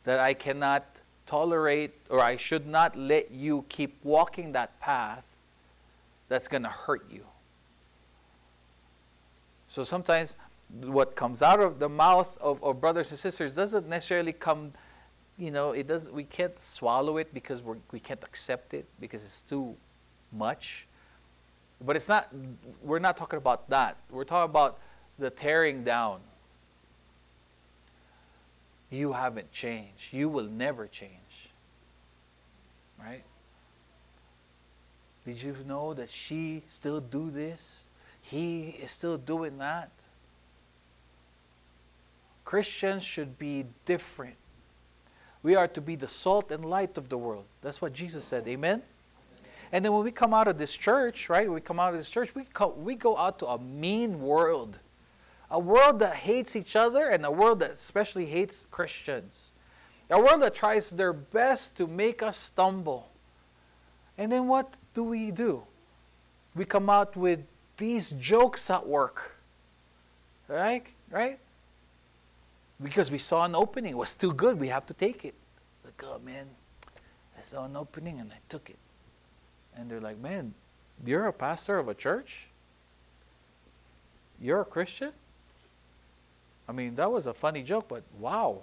That 0.04 0.20
I 0.20 0.34
cannot 0.34 0.84
tolerate 1.28 1.94
or 2.10 2.22
I 2.22 2.38
should 2.38 2.66
not 2.66 2.98
let 2.98 3.32
you 3.32 3.66
keep 3.70 3.96
walking 4.04 4.54
that 4.54 4.80
path 4.80 5.24
that's 6.28 6.48
going 6.48 6.64
to 6.64 6.70
hurt 6.70 7.06
you. 7.12 7.24
So 9.68 9.84
sometimes 9.84 10.36
what 10.70 11.16
comes 11.16 11.42
out 11.42 11.60
of 11.60 11.80
the 11.80 11.90
mouth 11.90 12.38
of, 12.42 12.64
of 12.64 12.82
brothers 12.82 13.10
and 13.10 13.20
sisters 13.20 13.54
doesn't 13.54 13.88
necessarily 13.88 14.34
come, 14.34 14.74
you 15.38 15.52
know, 15.52 15.72
it 15.72 15.88
does 15.88 16.10
we 16.10 16.24
can't 16.24 16.62
swallow 16.62 17.18
it 17.18 17.34
because 17.34 17.62
we're, 17.62 17.78
we 17.92 18.00
can't 18.00 18.24
accept 18.24 18.74
it 18.74 18.86
because 19.00 19.24
it's 19.24 19.42
too 19.42 19.76
much. 20.32 20.86
But 21.80 21.96
it's 21.96 22.08
not 22.08 22.28
we're 22.84 23.00
not 23.00 23.18
talking 23.18 23.38
about 23.38 23.70
that. 23.70 23.98
We're 24.10 24.26
talking 24.26 24.50
about 24.50 24.80
the 25.18 25.30
tearing 25.30 25.84
down. 25.84 26.20
You 28.90 29.14
haven't 29.14 29.52
changed. 29.52 30.12
You 30.12 30.30
will 30.30 30.48
never 30.48 30.88
change. 30.88 31.12
Right? 33.00 33.24
Did 35.26 35.42
you 35.42 35.56
know 35.66 35.94
that 35.94 36.10
she 36.10 36.64
still 36.70 37.02
do 37.02 37.30
this? 37.30 37.82
He 38.22 38.78
is 38.82 38.92
still 38.92 39.18
doing 39.18 39.58
that. 39.58 39.92
Christians 42.48 43.04
should 43.04 43.38
be 43.38 43.66
different. 43.86 44.36
We 45.44 45.58
are 45.58 45.68
to 45.68 45.82
be 45.82 45.98
the 45.98 46.08
salt 46.08 46.50
and 46.50 46.64
light 46.64 46.98
of 46.98 47.10
the 47.10 47.18
world. 47.18 47.44
That's 47.62 47.82
what 47.82 47.92
Jesus 47.92 48.24
said. 48.24 48.48
Amen? 48.48 48.84
And 49.74 49.84
then 49.84 49.92
when 49.92 50.06
we 50.06 50.12
come 50.12 50.34
out 50.34 50.48
of 50.48 50.58
this 50.58 50.72
church, 50.72 51.28
right? 51.28 51.52
We 51.52 51.60
come 51.60 51.78
out 51.78 51.94
of 51.94 52.00
this 52.00 52.10
church, 52.10 52.34
we, 52.34 52.46
co- 52.46 52.74
we 52.78 52.96
go 52.96 53.18
out 53.18 53.40
to 53.40 53.48
a 53.48 53.60
mean 53.60 54.22
world. 54.22 54.80
A 55.52 55.60
world 55.60 56.00
that 56.00 56.16
hates 56.16 56.56
each 56.56 56.78
other 56.78 57.10
and 57.10 57.26
a 57.26 57.32
world 57.32 57.60
that 57.60 57.72
especially 57.72 58.28
hates 58.28 58.66
Christians. 58.72 59.50
A 60.10 60.18
world 60.18 60.42
that 60.42 60.56
tries 60.56 60.90
their 60.90 61.12
best 61.12 61.76
to 61.76 61.86
make 61.86 62.24
us 62.24 62.38
stumble. 62.38 63.10
And 64.18 64.32
then 64.32 64.48
what 64.48 64.74
do 64.94 65.04
we 65.04 65.32
do? 65.32 65.64
We 66.56 66.64
come 66.64 66.90
out 66.90 67.18
with 67.18 67.42
these 67.76 68.12
jokes 68.12 68.70
at 68.70 68.88
work. 68.88 69.36
Right? 70.48 70.86
Right? 71.12 71.40
Because 72.82 73.10
we 73.10 73.18
saw 73.18 73.44
an 73.44 73.56
opening. 73.56 73.92
It 73.92 73.98
was 73.98 74.14
too 74.14 74.34
good. 74.34 74.60
We 74.60 74.68
have 74.68 74.86
to 74.88 74.94
take 74.94 75.26
it. 75.26 75.34
Like, 75.84 76.02
oh 76.04 76.20
man, 76.24 76.46
I 77.38 77.42
saw 77.42 77.66
an 77.66 77.76
opening 77.76 78.20
and 78.20 78.32
I 78.32 78.38
took 78.50 78.70
it. 78.70 78.78
And 79.76 79.90
they're 79.90 80.02
like, 80.02 80.20
man, 80.20 80.54
you're 81.06 81.28
a 81.28 81.34
pastor 81.34 81.78
of 81.78 81.88
a 81.88 81.94
church? 81.94 82.48
You're 84.42 84.62
a 84.62 84.66
Christian? 84.66 85.12
I 86.68 86.72
mean, 86.72 86.96
that 86.96 87.12
was 87.12 87.28
a 87.28 87.34
funny 87.34 87.64
joke, 87.64 87.86
but 87.88 88.04
wow, 88.20 88.62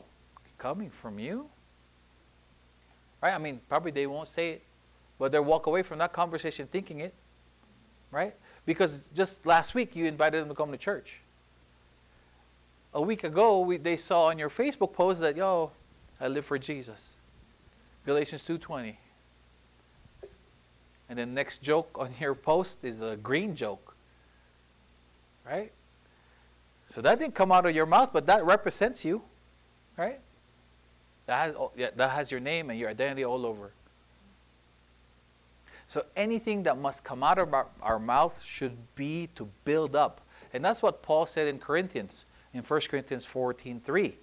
coming 0.58 0.90
from 0.90 1.18
you? 1.18 1.48
Right? 3.22 3.32
I 3.32 3.38
mean, 3.38 3.60
probably 3.68 3.90
they 3.90 4.06
won't 4.06 4.28
say 4.28 4.50
it, 4.50 4.62
but 5.18 5.32
they'll 5.32 5.44
walk 5.44 5.66
away 5.66 5.82
from 5.82 5.98
that 5.98 6.12
conversation 6.12 6.68
thinking 6.70 7.00
it. 7.00 7.14
Right? 8.10 8.34
Because 8.66 8.98
just 9.14 9.46
last 9.46 9.74
week 9.74 9.96
you 9.96 10.04
invited 10.06 10.42
them 10.42 10.48
to 10.48 10.54
come 10.54 10.70
to 10.70 10.78
church. 10.78 11.20
A 12.94 13.02
week 13.02 13.24
ago, 13.24 13.58
we, 13.60 13.76
they 13.76 13.96
saw 13.96 14.26
on 14.26 14.38
your 14.38 14.48
Facebook 14.48 14.92
post 14.92 15.20
that, 15.20 15.36
yo, 15.36 15.72
I 16.20 16.28
live 16.28 16.46
for 16.46 16.58
Jesus. 16.58 17.14
Galatians 18.06 18.42
2.20. 18.46 18.96
And 21.08 21.18
the 21.18 21.26
next 21.26 21.60
joke 21.60 21.90
on 21.98 22.14
your 22.20 22.34
post 22.34 22.78
is 22.82 23.02
a 23.02 23.16
green 23.16 23.56
joke. 23.56 23.96
Right? 25.44 25.72
So 26.94 27.00
that 27.02 27.18
didn't 27.18 27.34
come 27.34 27.50
out 27.50 27.66
of 27.66 27.74
your 27.74 27.86
mouth, 27.86 28.10
but 28.12 28.26
that 28.26 28.44
represents 28.44 29.04
you. 29.04 29.22
Right? 29.96 30.20
That 31.26 31.46
has, 31.46 31.54
oh, 31.56 31.72
yeah, 31.76 31.90
that 31.96 32.10
has 32.10 32.30
your 32.30 32.40
name 32.40 32.70
and 32.70 32.78
your 32.78 32.88
identity 32.88 33.24
all 33.24 33.44
over. 33.44 33.72
So 35.86 36.04
anything 36.16 36.62
that 36.62 36.78
must 36.78 37.04
come 37.04 37.22
out 37.22 37.38
of 37.38 37.52
our, 37.52 37.66
our 37.82 37.98
mouth 37.98 38.34
should 38.44 38.76
be 38.94 39.28
to 39.34 39.48
build 39.64 39.96
up. 39.96 40.20
And 40.52 40.64
that's 40.64 40.82
what 40.82 41.02
Paul 41.02 41.26
said 41.26 41.48
in 41.48 41.58
Corinthians, 41.58 42.26
in 42.54 42.62
1 42.62 42.80
Corinthians 42.88 43.26
14 43.26 43.80
3. 43.84 44.14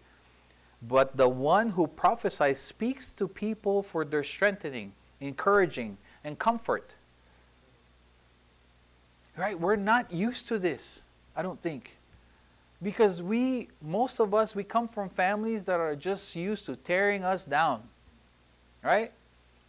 But 0.81 1.15
the 1.15 1.29
one 1.29 1.69
who 1.69 1.85
prophesies 1.85 2.59
speaks 2.59 3.11
to 3.13 3.27
people 3.27 3.83
for 3.83 4.03
their 4.03 4.23
strengthening, 4.23 4.93
encouraging, 5.19 5.97
and 6.23 6.39
comfort. 6.39 6.89
Right? 9.37 9.59
We're 9.59 9.75
not 9.75 10.11
used 10.11 10.47
to 10.47 10.57
this, 10.57 11.01
I 11.35 11.41
don't 11.43 11.61
think. 11.61 11.97
Because 12.81 13.21
we, 13.21 13.67
most 13.81 14.19
of 14.19 14.33
us, 14.33 14.55
we 14.55 14.63
come 14.63 14.87
from 14.87 15.09
families 15.09 15.63
that 15.63 15.79
are 15.79 15.95
just 15.95 16.35
used 16.35 16.65
to 16.65 16.75
tearing 16.75 17.23
us 17.23 17.45
down. 17.45 17.83
Right? 18.83 19.11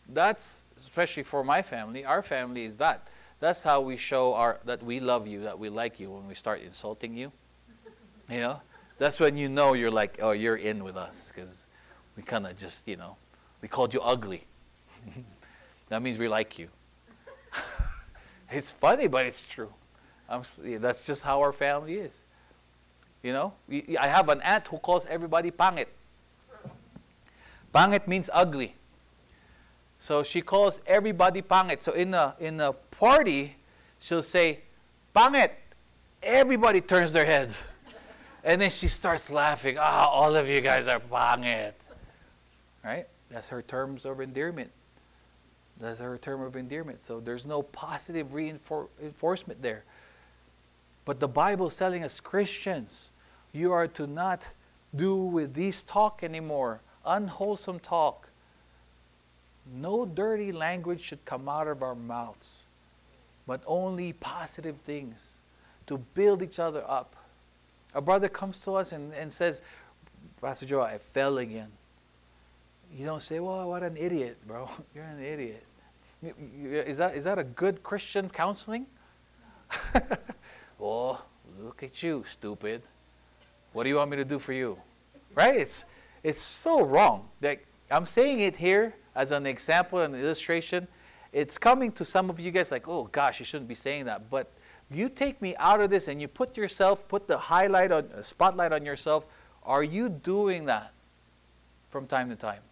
That's, 0.09 0.63
especially 0.81 1.23
for 1.25 1.45
my 1.45 1.61
family, 1.61 2.07
our 2.07 2.23
family 2.23 2.65
is 2.65 2.77
that. 2.77 3.07
That's 3.39 3.63
how 3.63 3.81
we 3.83 3.97
show 3.97 4.35
our, 4.35 4.61
that 4.65 4.83
we 4.83 4.99
love 4.99 5.27
you, 5.27 5.43
that 5.43 5.59
we 5.59 5.69
like 5.69 6.01
you, 6.01 6.11
when 6.11 6.27
we 6.27 6.35
start 6.35 6.63
insulting 6.63 7.15
you. 7.15 7.33
You 8.29 8.41
know? 8.41 8.61
That's 8.99 9.19
when 9.19 9.37
you 9.37 9.49
know 9.49 9.75
you're 9.75 9.91
like, 9.91 10.19
oh, 10.23 10.33
you're 10.33 10.57
in 10.57 10.85
with 10.85 10.97
us. 10.97 11.33
Because 11.35 11.51
we 12.17 12.23
kind 12.23 12.47
of 12.47 12.59
just, 12.59 12.87
you 12.87 12.97
know, 12.97 13.17
we 13.61 13.69
called 13.69 13.95
you 13.95 14.01
ugly. 14.01 14.47
That 15.89 16.01
means 16.01 16.17
we 16.17 16.27
like 16.27 16.59
you. 16.59 16.71
it's 18.51 18.73
funny, 18.73 19.09
but 19.09 19.27
it's 19.27 19.45
true. 19.45 19.75
I'm, 20.27 20.41
that's 20.81 21.05
just 21.05 21.23
how 21.23 21.43
our 21.43 21.53
family 21.53 21.97
is. 21.97 22.15
You 23.23 23.35
know, 23.35 23.53
I 24.01 24.09
have 24.09 24.31
an 24.31 24.41
aunt 24.41 24.69
who 24.69 24.79
calls 24.79 25.05
everybody 25.05 25.51
pangit. 25.51 25.89
Pangit 27.75 28.09
means 28.09 28.31
ugly. 28.33 28.75
So 30.01 30.23
she 30.23 30.41
calls 30.41 30.81
everybody 30.87 31.43
pangit. 31.43 31.83
So 31.83 31.93
in 31.93 32.15
a 32.15 32.35
in 32.41 32.59
a 32.59 32.73
party, 32.73 33.57
she'll 34.01 34.23
say, 34.23 34.61
"Pangit." 35.15 35.51
Everybody 36.23 36.81
turns 36.81 37.13
their 37.13 37.27
heads, 37.27 37.57
and 38.45 38.61
then 38.61 38.71
she 38.71 38.89
starts 38.89 39.31
laughing. 39.31 39.77
Ah, 39.79 40.07
oh, 40.07 40.11
all 40.11 40.37
of 40.37 40.49
you 40.49 40.61
guys 40.61 40.89
are 40.89 41.01
pangit. 41.01 41.73
Right? 42.85 43.07
That's 43.31 43.49
her 43.49 43.63
terms 43.63 44.05
of 44.05 44.21
endearment. 44.21 44.71
That's 45.81 46.01
her 46.01 46.19
term 46.19 46.43
of 46.43 46.57
endearment. 46.57 47.03
So 47.03 47.21
there's 47.21 47.47
no 47.47 47.63
positive 47.63 48.35
reinforcement 48.35 49.63
there. 49.63 49.85
But 51.05 51.19
the 51.19 51.29
Bible 51.29 51.69
is 51.69 51.77
telling 51.77 52.05
us, 52.05 52.21
Christians, 52.21 53.11
you 53.53 53.73
are 53.73 53.89
to 53.89 54.07
not 54.07 54.43
do 54.95 55.17
with 55.17 55.55
this 55.55 55.83
talk 55.83 56.23
anymore, 56.23 56.81
unwholesome 57.05 57.81
talk. 57.81 58.29
No 59.73 60.05
dirty 60.05 60.53
language 60.53 61.01
should 61.01 61.25
come 61.25 61.49
out 61.49 61.69
of 61.69 61.83
our 61.83 61.95
mouths, 61.95 62.49
but 63.47 63.63
only 63.67 64.13
positive 64.13 64.77
things 64.85 65.23
to 65.87 65.99
build 65.99 66.43
each 66.43 66.59
other 66.59 66.85
up. 66.89 67.15
A 67.95 68.01
brother 68.01 68.29
comes 68.29 68.61
to 68.61 68.75
us 68.75 68.93
and, 68.93 69.13
and 69.15 69.33
says, 69.33 69.61
Pastor 70.41 70.67
Joe, 70.67 70.81
I 70.81 70.99
fell 70.99 71.39
again. 71.39 71.69
You 72.97 73.07
don't 73.07 73.23
say, 73.23 73.41
well, 73.41 73.69
what 73.69 73.83
an 73.83 73.97
idiot, 73.97 74.39
bro. 74.47 74.69
You're 74.95 75.05
an 75.05 75.23
idiot. 75.23 75.65
Is 76.23 76.99
that, 76.99 77.17
is 77.17 77.25
that 77.25 77.39
a 77.39 77.45
good 77.45 77.83
Christian 77.83 78.29
counseling? 78.29 78.87
oh, 80.81 81.21
look 81.61 81.83
at 81.83 82.03
you, 82.03 82.25
stupid. 82.31 82.83
What 83.73 83.85
do 83.85 83.89
you 83.89 83.97
want 83.97 84.11
me 84.11 84.17
to 84.19 84.25
do 84.25 84.39
for 84.39 84.53
you? 84.53 84.79
Right? 85.35 85.57
It's, 85.57 85.85
it's 86.23 86.41
so 86.41 86.85
wrong. 86.85 87.29
That 87.41 87.61
I'm 87.91 88.07
saying 88.07 88.41
it 88.41 88.57
here 88.57 88.95
as 89.15 89.33
an 89.33 89.47
example 89.47 90.01
and 90.01 90.15
illustration. 90.15 90.87
It's 91.33 91.59
coming 91.59 91.91
to 91.93 92.05
some 92.05 92.31
of 92.31 92.39
you 92.39 92.51
guys 92.51 92.71
like, 92.71 92.87
oh 92.87 93.09
gosh, 93.11 93.41
you 93.41 93.47
shouldn't 93.47 93.69
be 93.69 93.75
saying 93.75 94.05
that. 94.05 94.31
But 94.31 94.51
you 94.95 95.09
take 95.09 95.41
me 95.41 95.55
out 95.57 95.81
of 95.81 95.91
this 95.91 96.09
and 96.09 96.21
you 96.21 96.29
put 96.29 96.57
yourself, 96.57 97.07
put 97.09 97.27
the 97.27 97.39
highlight 97.39 97.93
on, 97.93 98.09
uh, 98.17 98.23
spotlight 98.23 98.73
on 98.73 98.85
yourself. 98.85 99.25
Are 99.65 99.83
you 99.83 100.09
doing 100.09 100.67
that 100.67 100.93
from 101.91 102.07
time 102.07 102.29
to 102.31 102.37
time? 102.37 102.63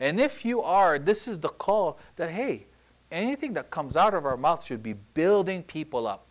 And 0.00 0.20
if 0.20 0.44
you 0.44 0.62
are, 0.62 0.98
this 0.98 1.28
is 1.28 1.38
the 1.38 1.48
call 1.48 1.98
that, 2.16 2.30
hey, 2.30 2.66
anything 3.10 3.52
that 3.54 3.70
comes 3.70 3.96
out 3.96 4.14
of 4.14 4.24
our 4.24 4.36
mouth 4.36 4.64
should 4.64 4.82
be 4.82 4.94
building 5.14 5.62
people 5.62 6.06
up. 6.06 6.26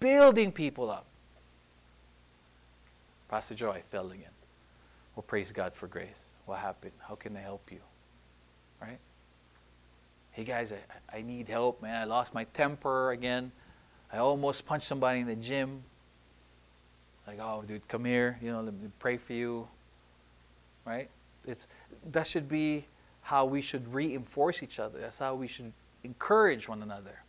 Building 0.00 0.52
people 0.52 0.90
up. 0.90 1.06
Pastor 3.28 3.54
Joe, 3.54 3.72
I 3.72 3.82
fell 3.82 4.10
again. 4.10 4.30
Well, 5.14 5.24
praise 5.24 5.52
God 5.52 5.74
for 5.74 5.88
grace. 5.88 6.08
What 6.46 6.60
happened? 6.60 6.92
How 6.98 7.16
can 7.16 7.36
I 7.36 7.40
help 7.40 7.70
you? 7.72 7.80
Right? 8.80 8.98
Hey 10.30 10.44
guys, 10.44 10.72
I, 10.72 11.18
I 11.18 11.22
need 11.22 11.48
help, 11.48 11.82
man. 11.82 11.96
I 11.96 12.04
lost 12.04 12.34
my 12.34 12.44
temper 12.44 13.10
again. 13.10 13.50
I 14.12 14.18
almost 14.18 14.64
punched 14.66 14.86
somebody 14.86 15.20
in 15.20 15.26
the 15.26 15.36
gym. 15.36 15.82
Like, 17.26 17.38
oh, 17.40 17.64
dude, 17.66 17.86
come 17.88 18.04
here. 18.04 18.38
You 18.40 18.52
know, 18.52 18.62
let 18.62 18.74
me 18.74 18.88
pray 18.98 19.16
for 19.16 19.32
you. 19.32 19.66
Right? 20.84 21.10
It's 21.46 21.66
that 22.12 22.26
should 22.26 22.48
be 22.48 22.86
how 23.22 23.44
we 23.44 23.60
should 23.60 23.92
reinforce 23.92 24.62
each 24.62 24.78
other. 24.78 25.00
That's 25.00 25.18
how 25.18 25.34
we 25.34 25.48
should 25.48 25.72
encourage 26.04 26.68
one 26.68 26.82
another. 26.82 27.22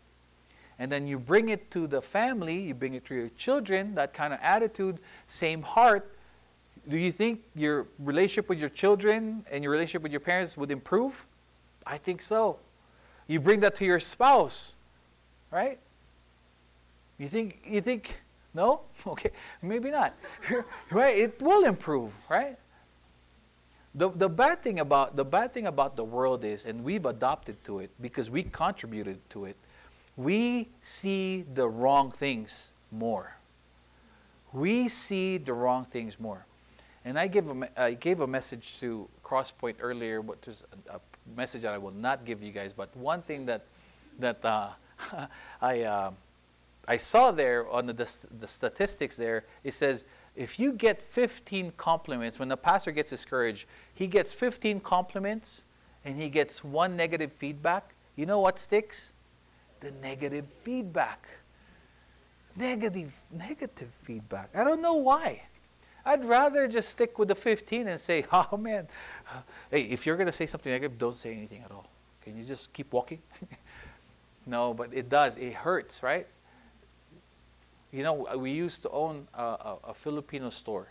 And 0.80 0.92
then 0.92 1.08
you 1.08 1.18
bring 1.18 1.50
it 1.50 1.72
to 1.72 1.88
the 1.88 2.02
family, 2.02 2.60
you 2.60 2.76
bring 2.76 2.94
it 2.94 3.06
to 3.06 3.16
your 3.16 3.30
children, 3.30 3.96
that 3.96 4.14
kind 4.14 4.32
of 4.32 4.40
attitude, 4.44 5.00
same 5.28 5.64
heart. 5.64 6.16
Do 6.88 6.98
you 6.98 7.12
think 7.12 7.42
your 7.56 7.88
relationship 7.98 8.48
with 8.48 8.60
your 8.60 8.70
children 8.70 9.44
and 9.52 9.64
your 9.64 9.72
relationship 9.72 10.04
with 10.04 10.12
your 10.12 10.22
parents 10.22 10.56
would 10.56 10.70
improve? 10.70 11.26
I 11.86 11.98
think 11.98 12.22
so. 12.22 12.60
You 13.26 13.40
bring 13.40 13.62
that 13.62 13.76
to 13.78 13.86
your 13.86 14.00
spouse, 14.00 14.74
right? 15.52 15.80
You 17.18 17.30
think 17.30 17.60
you 17.66 17.82
think 17.82 18.16
no? 18.54 18.82
Okay, 19.08 19.32
maybe 19.62 19.92
not. 19.92 20.14
right? 20.92 21.18
It 21.18 21.42
will 21.42 21.64
improve, 21.64 22.12
right? 22.30 22.58
The, 23.96 24.10
the 24.10 24.30
bad 24.30 24.62
thing 24.62 24.80
about 24.80 25.16
the 25.16 25.24
bad 25.24 25.54
thing 25.54 25.68
about 25.68 25.96
the 25.96 26.04
world 26.04 26.44
is, 26.44 26.66
and 26.66 26.84
we've 26.84 27.06
adopted 27.06 27.64
to 27.66 27.80
it 27.80 27.90
because 28.02 28.30
we 28.30 28.44
contributed 28.44 29.18
to 29.32 29.46
it, 29.46 29.56
we 30.18 30.68
see 30.84 31.46
the 31.54 31.68
wrong 31.68 32.12
things 32.12 32.72
more. 32.92 33.38
We 34.54 34.88
see 34.88 35.38
the 35.38 35.54
wrong 35.54 35.86
things 35.86 36.20
more. 36.20 36.46
And 37.06 37.18
I 37.18 37.28
gave 37.28 37.48
a, 37.48 37.82
I 37.82 37.94
gave 37.94 38.20
a 38.22 38.28
message 38.28 38.76
to 38.82 39.08
Crosspoint 39.24 39.76
earlier, 39.80 40.22
there's 40.44 40.64
a, 40.90 40.96
a, 40.96 41.00
message 41.36 41.62
that 41.64 41.74
I 41.74 41.78
will 41.78 41.92
not 41.92 42.26
give 42.26 42.42
you 42.42 42.52
guys. 42.52 42.74
But 42.74 42.96
one 42.96 43.22
thing 43.22 43.46
that 43.46 43.66
that 44.20 44.44
uh, 44.44 44.70
I 45.62 45.82
uh, 45.82 46.12
I 46.88 46.98
saw 46.98 47.32
there 47.32 47.70
on 47.70 47.86
the, 47.86 47.94
the, 47.94 48.10
the 48.40 48.48
statistics 48.48 49.16
there, 49.16 49.46
it 49.64 49.74
says 49.74 50.06
if 50.36 50.60
you 50.60 50.72
get 50.72 51.02
15 51.02 51.74
compliments, 51.78 52.40
when 52.40 52.48
the 52.48 52.58
pastor 52.58 52.92
gets 52.92 53.10
discouraged, 53.10 53.66
he 53.94 54.08
gets 54.08 54.32
15 54.32 54.80
compliments 54.80 55.64
and 56.06 56.22
he 56.22 56.30
gets 56.30 56.64
one 56.64 56.96
negative 56.96 57.32
feedback. 57.34 57.94
You 58.16 58.26
know 58.26 58.40
what 58.40 58.60
sticks? 58.60 59.14
the 59.80 59.92
negative 59.92 60.46
feedback. 60.64 61.28
Negative, 62.56 63.12
negative 63.32 63.90
feedback. 64.02 64.50
I 64.56 64.64
don't 64.64 64.82
know 64.82 64.96
why. 64.96 65.44
I'd 66.06 66.26
rather 66.26 66.68
just 66.68 66.90
stick 66.90 67.20
with 67.20 67.28
the 67.28 67.36
15 67.36 67.88
and 67.88 68.02
say, 68.02 68.26
oh 68.32 68.58
man, 68.58 68.88
hey, 69.70 69.82
if 69.82 70.06
you're 70.06 70.16
going 70.16 70.28
to 70.28 70.34
say 70.34 70.46
something 70.46 70.72
negative, 70.72 70.98
don't 70.98 71.18
say 71.18 71.34
anything 71.34 71.62
at 71.64 71.72
all. 71.72 71.88
Can 72.22 72.38
you 72.38 72.44
just 72.44 72.74
keep 72.74 72.92
walking? 72.92 73.22
no, 74.46 74.74
but 74.74 74.94
it 74.94 75.10
does. 75.10 75.38
It 75.38 75.54
hurts, 75.54 76.02
right? 76.02 76.28
You 77.92 78.04
know, 78.04 78.28
we 78.38 78.52
used 78.52 78.82
to 78.84 78.90
own 78.90 79.28
a, 79.34 79.44
a, 79.44 79.78
a 79.90 79.94
Filipino 79.94 80.50
store 80.50 80.88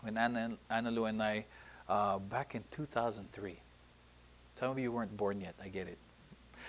when 0.00 0.16
Anna, 0.16 0.52
Anna 0.70 0.90
Lou 0.90 1.06
and 1.06 1.22
I, 1.22 1.44
uh, 1.88 2.18
back 2.18 2.54
in 2.54 2.62
2003. 2.70 3.58
Some 4.58 4.70
of 4.70 4.78
you 4.78 4.92
weren't 4.92 5.16
born 5.16 5.40
yet, 5.40 5.54
I 5.62 5.68
get 5.68 5.88
it. 5.88 5.98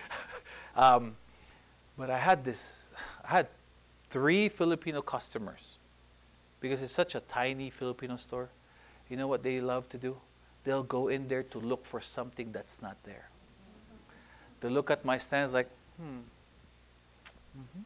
um, 0.75 1.15
but 1.97 2.10
I 2.10 2.17
had 2.17 2.43
this, 2.43 2.71
I 3.23 3.27
had 3.27 3.47
three 4.10 4.49
Filipino 4.49 5.01
customers 5.01 5.77
because 6.60 6.81
it's 6.81 6.93
such 6.93 7.15
a 7.15 7.19
tiny 7.19 7.69
Filipino 7.69 8.17
store. 8.17 8.49
You 9.10 9.17
know 9.17 9.27
what 9.27 9.43
they 9.43 9.62
love 9.62 9.88
to 9.89 9.97
do? 9.97 10.17
They'll 10.63 10.84
go 10.84 11.10
in 11.10 11.27
there 11.27 11.43
to 11.43 11.60
look 11.60 11.86
for 11.86 12.01
something 12.01 12.51
that's 12.51 12.81
not 12.81 12.97
there. 13.03 13.29
They 14.62 14.69
look 14.69 14.89
at 14.89 15.05
my 15.05 15.19
stands 15.19 15.53
like, 15.53 15.69
hmm. 15.97 16.21
Mm-hmm. 17.55 17.81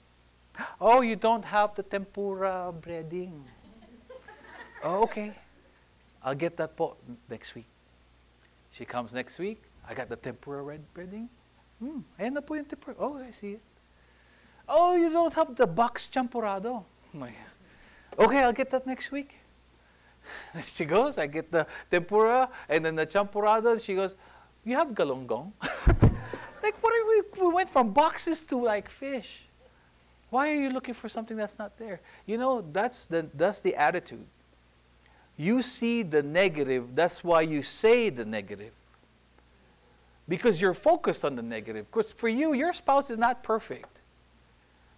Oh, 0.82 1.02
you 1.02 1.16
don't 1.16 1.44
have 1.44 1.76
the 1.76 1.84
tempura 1.84 2.74
breading. 2.82 3.42
oh, 4.84 5.04
okay. 5.04 5.34
I'll 6.24 6.36
get 6.36 6.58
that 6.58 6.76
po 6.76 6.96
next 7.30 7.56
week. 7.56 7.68
She 8.72 8.86
comes 8.86 9.14
next 9.14 9.40
week. 9.40 9.62
I 9.88 9.94
got 9.94 10.10
the 10.10 10.16
tempura 10.16 10.62
red 10.62 10.82
breading. 10.94 11.28
Hmm, 11.80 12.04
ayan 12.20 12.34
na 12.34 12.42
po 12.42 12.56
yung 12.56 12.66
tempura. 12.66 12.96
Oh, 13.00 13.18
I 13.18 13.32
see 13.32 13.58
it. 13.58 13.64
Oh, 14.68 14.96
you 14.96 15.10
don't 15.10 15.34
have 15.34 15.56
the 15.56 15.66
box 15.66 16.08
champurrado. 16.12 16.84
okay, 18.20 18.40
I'll 18.44 18.54
get 18.54 18.70
that 18.72 18.86
next 18.86 19.12
week. 19.12 19.36
She 20.66 20.86
goes, 20.86 21.18
I 21.18 21.26
get 21.26 21.52
the 21.52 21.66
tempura 21.90 22.50
and 22.70 22.86
then 22.86 22.96
the 22.96 23.08
champurrado. 23.08 23.82
She 23.82 23.96
goes, 23.96 24.14
you 24.64 24.76
have 24.76 24.90
galunggong? 24.90 25.52
like, 26.62 26.78
what 26.84 26.94
we? 27.08 27.24
We 27.42 27.54
went 27.54 27.70
from 27.70 27.92
boxes 27.92 28.42
to 28.46 28.62
like 28.62 28.90
fish. 28.90 29.49
Why 30.30 30.52
are 30.52 30.56
you 30.56 30.70
looking 30.70 30.94
for 30.94 31.10
something 31.10 31.36
that's 31.36 31.58
not 31.58 31.78
there? 31.78 32.02
You 32.26 32.38
know, 32.38 32.64
that's 32.72 33.06
the, 33.06 33.28
that's 33.34 33.62
the 33.62 33.76
attitude. 33.76 34.26
You 35.38 35.62
see 35.62 36.04
the 36.04 36.22
negative, 36.22 36.96
that's 36.96 37.24
why 37.24 37.42
you 37.42 37.64
say 37.64 38.10
the 38.10 38.26
negative. 38.26 38.74
Because 40.28 40.62
you're 40.62 40.74
focused 40.74 41.26
on 41.26 41.36
the 41.36 41.42
negative. 41.42 41.88
Because 41.92 42.12
for 42.12 42.30
you, 42.30 42.54
your 42.54 42.74
spouse 42.74 43.10
is 43.10 43.18
not 43.18 43.42
perfect. 43.42 44.00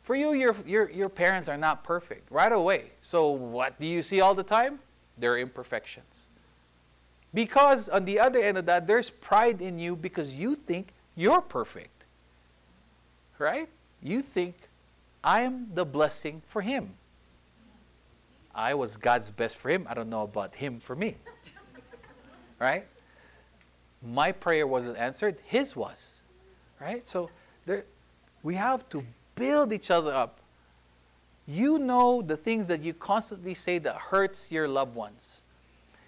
For 0.03 0.15
you, 0.15 0.33
your, 0.33 0.55
your, 0.65 0.89
your 0.89 1.09
parents 1.09 1.47
are 1.47 1.57
not 1.57 1.83
perfect 1.83 2.29
right 2.31 2.51
away. 2.51 2.91
So, 3.01 3.29
what 3.29 3.79
do 3.79 3.85
you 3.85 4.01
see 4.01 4.19
all 4.19 4.33
the 4.33 4.43
time? 4.43 4.79
Their 5.17 5.37
imperfections. 5.37 6.05
Because 7.33 7.87
on 7.87 8.05
the 8.05 8.19
other 8.19 8.41
end 8.41 8.57
of 8.57 8.65
that, 8.65 8.87
there's 8.87 9.09
pride 9.09 9.61
in 9.61 9.79
you 9.79 9.95
because 9.95 10.33
you 10.33 10.55
think 10.55 10.89
you're 11.15 11.39
perfect. 11.39 12.03
Right? 13.37 13.69
You 14.01 14.21
think, 14.21 14.55
I 15.23 15.41
am 15.41 15.67
the 15.73 15.85
blessing 15.85 16.41
for 16.47 16.61
him. 16.61 16.95
I 18.53 18.73
was 18.73 18.97
God's 18.97 19.29
best 19.31 19.55
for 19.55 19.69
him. 19.69 19.85
I 19.89 19.93
don't 19.93 20.09
know 20.09 20.23
about 20.23 20.55
him 20.55 20.79
for 20.79 20.95
me. 20.95 21.15
right? 22.59 22.85
My 24.01 24.31
prayer 24.31 24.65
wasn't 24.67 24.97
answered, 24.97 25.37
his 25.45 25.75
was. 25.75 26.15
Right? 26.79 27.07
So 27.07 27.29
there, 27.65 27.85
we 28.43 28.55
have 28.55 28.89
to 28.89 29.05
build 29.35 29.71
each 29.71 29.91
other 29.91 30.13
up. 30.13 30.39
You 31.47 31.79
know 31.79 32.21
the 32.21 32.37
things 32.37 32.67
that 32.67 32.81
you 32.81 32.93
constantly 32.93 33.55
say 33.55 33.77
that 33.79 33.95
hurts 33.95 34.47
your 34.49 34.67
loved 34.67 34.95
ones. 34.95 35.41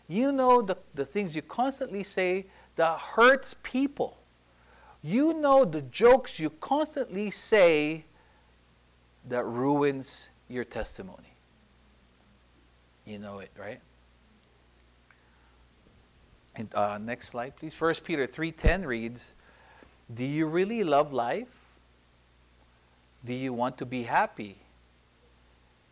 You 0.08 0.32
know 0.32 0.62
the, 0.62 0.78
the 0.94 1.06
things 1.06 1.36
you 1.36 1.42
constantly 1.42 2.04
say 2.04 2.46
that 2.76 3.00
hurts 3.00 3.56
people. 3.64 4.18
You 5.02 5.34
know 5.34 5.66
the 5.66 5.82
jokes 5.82 6.40
you 6.40 6.50
constantly 6.50 7.30
say 7.32 8.06
that 9.30 9.46
ruins 9.46 10.30
your 10.50 10.64
testimony. 10.64 11.34
You 13.06 13.20
know 13.20 13.40
it, 13.40 13.52
right? 13.58 13.80
And 16.56 16.74
uh, 16.76 16.98
next 17.00 17.30
slide, 17.30 17.56
please. 17.56 17.74
First 17.74 18.04
Peter 18.04 18.28
three 18.28 18.52
ten 18.52 18.86
reads, 18.86 19.34
"Do 20.14 20.24
you 20.24 20.46
really 20.46 20.84
love 20.84 21.12
life? 21.12 21.48
Do 23.26 23.34
you 23.34 23.54
want 23.54 23.78
to 23.80 23.86
be 23.86 24.04
happy? 24.04 24.58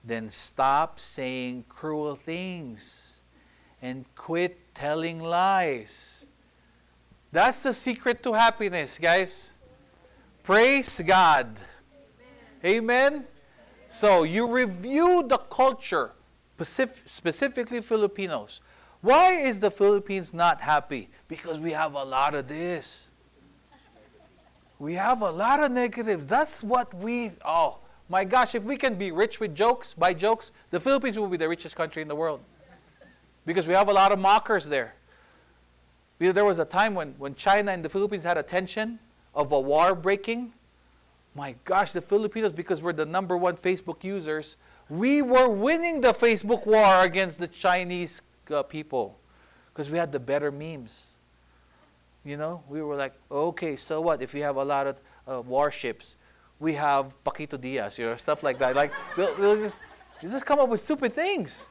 Then 0.04 0.30
stop 0.30 1.00
saying 1.00 1.66
cruel 1.70 2.16
things 2.16 3.20
and 3.82 4.06
quit 4.16 4.58
telling 4.76 5.20
lies. 5.20 6.26
That's 7.32 7.64
the 7.64 7.74
secret 7.74 8.22
to 8.24 8.34
happiness, 8.34 9.00
guys. 9.02 9.52
Praise 10.44 11.02
God. 11.06 11.58
Amen. 12.64 13.26
So 13.90 14.24
you 14.24 14.48
review 14.48 15.24
the 15.28 15.38
culture, 15.38 16.12
specifically 17.06 17.82
Filipinos. 17.82 18.62
Why 19.02 19.34
is 19.34 19.60
the 19.60 19.72
Philippines 19.72 20.34
not 20.34 20.62
happy? 20.62 21.10
Because 21.28 21.60
we 21.60 21.72
have 21.72 21.96
a 21.96 22.04
lot 22.04 22.36
of 22.36 22.48
this. 22.48 23.10
We 24.78 24.94
have 24.94 25.22
a 25.22 25.32
lot 25.32 25.64
of 25.64 25.72
negatives. 25.72 26.28
That's 26.28 26.62
what 26.62 26.94
we, 26.94 27.32
oh 27.44 27.80
my 28.10 28.24
gosh, 28.24 28.56
if 28.56 28.64
we 28.64 28.78
can 28.78 28.96
be 28.96 29.12
rich 29.12 29.40
with 29.40 29.56
jokes, 29.56 29.94
by 29.94 30.14
jokes, 30.14 30.52
the 30.70 30.80
Philippines 30.80 31.18
will 31.18 31.28
be 31.28 31.38
the 31.38 31.50
richest 31.50 31.76
country 31.76 32.02
in 32.02 32.08
the 32.08 32.16
world. 32.16 32.42
Because 33.46 33.66
we 33.66 33.74
have 33.74 33.90
a 33.90 33.94
lot 33.94 34.12
of 34.12 34.20
mockers 34.20 34.68
there. 34.68 34.94
There 36.20 36.46
was 36.46 36.60
a 36.60 36.66
time 36.66 36.94
when, 36.94 37.16
when 37.18 37.34
China 37.34 37.72
and 37.72 37.84
the 37.84 37.90
Philippines 37.90 38.24
had 38.24 38.38
a 38.38 38.44
tension 38.44 39.00
of 39.34 39.52
a 39.52 39.60
war 39.60 39.96
breaking. 39.96 40.54
My 41.34 41.56
gosh, 41.64 41.94
the 41.94 42.02
Filipinos, 42.02 42.52
because 42.52 42.82
we're 42.82 42.94
the 42.94 43.06
number 43.06 43.38
one 43.38 43.56
Facebook 43.56 44.04
users, 44.04 44.58
we 44.90 45.22
were 45.22 45.48
winning 45.48 46.02
the 46.02 46.14
Facebook 46.14 46.66
war 46.66 47.04
against 47.04 47.40
the 47.40 47.48
Chinese 47.48 48.22
uh, 48.50 48.64
people 48.64 49.18
because 49.74 49.90
we 49.90 49.98
had 49.98 50.12
the 50.12 50.20
better 50.20 50.52
memes. 50.52 50.92
You 52.26 52.38
know, 52.38 52.64
we 52.68 52.82
were 52.82 52.96
like, 52.96 53.14
okay, 53.32 53.78
so 53.78 54.02
what 54.02 54.22
if 54.22 54.34
you 54.34 54.44
have 54.44 54.58
a 54.58 54.64
lot 54.64 54.88
of 54.88 54.98
uh, 55.28 55.42
warships? 55.42 56.16
We 56.60 56.74
have 56.74 57.14
Paquito 57.26 57.60
Diaz, 57.60 57.98
you 57.98 58.06
know, 58.06 58.18
stuff 58.18 58.44
like 58.44 58.60
that. 58.60 58.76
Like, 58.76 58.92
they'll, 59.16 59.34
they'll 59.36 59.56
just, 59.56 59.80
they'll 60.22 60.32
just 60.32 60.46
come 60.46 60.60
up 60.60 60.70
with 60.70 60.84
stupid 60.84 61.16
things. 61.16 61.64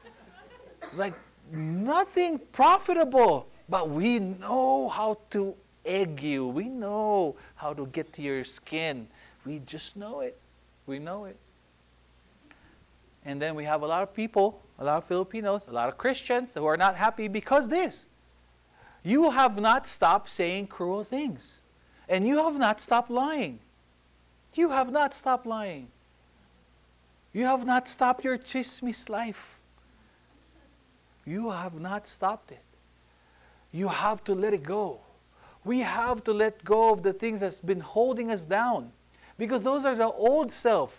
like 0.97 1.13
nothing 1.51 2.39
profitable. 2.51 3.47
But 3.69 3.89
we 3.89 4.19
know 4.19 4.89
how 4.89 5.19
to 5.29 5.55
egg 5.85 6.21
you. 6.21 6.47
We 6.47 6.65
know 6.65 7.37
how 7.55 7.73
to 7.73 7.85
get 7.87 8.11
to 8.13 8.21
your 8.21 8.43
skin. 8.43 9.07
We 9.45 9.59
just 9.59 9.95
know 9.95 10.19
it. 10.21 10.37
We 10.85 10.99
know 10.99 11.25
it. 11.25 11.37
And 13.25 13.41
then 13.41 13.55
we 13.55 13.65
have 13.65 13.81
a 13.81 13.87
lot 13.87 14.03
of 14.03 14.13
people, 14.13 14.61
a 14.79 14.83
lot 14.83 14.97
of 14.97 15.05
Filipinos, 15.05 15.65
a 15.67 15.71
lot 15.71 15.89
of 15.89 15.97
Christians 15.97 16.49
who 16.53 16.65
are 16.65 16.77
not 16.77 16.95
happy 16.95 17.27
because 17.27 17.69
this. 17.69 18.05
You 19.03 19.31
have 19.31 19.59
not 19.59 19.87
stopped 19.87 20.29
saying 20.29 20.67
cruel 20.67 21.03
things. 21.03 21.61
And 22.07 22.27
you 22.27 22.37
have 22.37 22.57
not 22.57 22.81
stopped 22.81 23.09
lying. 23.09 23.59
You 24.53 24.69
have 24.69 24.91
not 24.91 25.13
stopped 25.13 25.45
lying. 25.45 25.87
You 27.33 27.45
have 27.45 27.65
not 27.65 27.87
stopped 27.87 28.23
your 28.23 28.37
chismis 28.37 29.07
life. 29.07 29.57
You 31.25 31.51
have 31.51 31.79
not 31.79 32.07
stopped 32.07 32.51
it. 32.51 32.63
You 33.71 33.87
have 33.87 34.23
to 34.25 34.33
let 34.33 34.53
it 34.53 34.63
go. 34.63 34.99
We 35.63 35.79
have 35.79 36.23
to 36.25 36.33
let 36.33 36.65
go 36.65 36.91
of 36.91 37.03
the 37.03 37.13
things 37.13 37.39
that's 37.39 37.61
been 37.61 37.79
holding 37.79 38.31
us 38.31 38.41
down 38.41 38.91
because 39.41 39.63
those 39.63 39.85
are 39.85 39.95
the 39.95 40.05
old 40.05 40.51
self. 40.51 40.93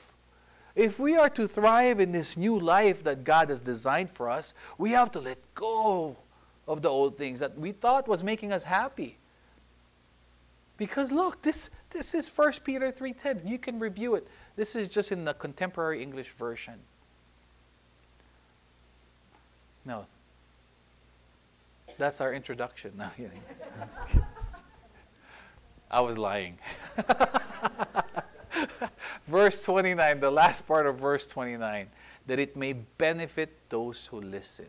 If 0.74 0.98
we 0.98 1.16
are 1.16 1.31
to 1.31 1.46
thrive 1.46 2.00
in 2.00 2.11
this 2.11 2.37
new 2.37 2.59
life 2.59 3.05
that 3.05 3.22
God 3.22 3.50
has 3.50 3.61
designed 3.61 4.11
for 4.11 4.28
us, 4.28 4.52
we 4.76 4.90
have 4.90 5.12
to 5.12 5.20
let 5.20 5.38
go 5.55 6.16
of 6.66 6.83
the 6.83 6.88
old 6.88 7.16
things 7.16 7.38
that 7.38 7.57
we 7.57 7.70
thought 7.70 8.09
was 8.09 8.24
making 8.24 8.52
us 8.52 8.64
happy. 8.64 9.16
Because 10.76 11.12
look, 11.12 11.40
this 11.42 11.70
this 11.90 12.14
is 12.14 12.28
1 12.28 12.55
Peter 12.64 12.90
3:10. 12.90 13.46
You 13.46 13.61
can 13.61 13.78
review 13.78 14.16
it. 14.16 14.26
This 14.57 14.74
is 14.74 14.88
just 14.88 15.12
in 15.12 15.24
the 15.24 15.35
contemporary 15.35 16.02
English 16.02 16.33
version. 16.37 16.81
No. 19.85 20.07
That's 21.96 22.20
our 22.20 22.35
introduction. 22.35 22.94
No, 22.96 23.09
I 25.92 26.00
was 26.00 26.18
lying. 26.18 26.59
verse 29.28 29.62
29, 29.62 30.20
the 30.20 30.30
last 30.30 30.66
part 30.66 30.86
of 30.86 30.98
verse 30.98 31.26
29, 31.26 31.88
that 32.26 32.38
it 32.38 32.56
may 32.56 32.72
benefit 32.72 33.56
those 33.68 34.06
who 34.06 34.20
listen. 34.20 34.68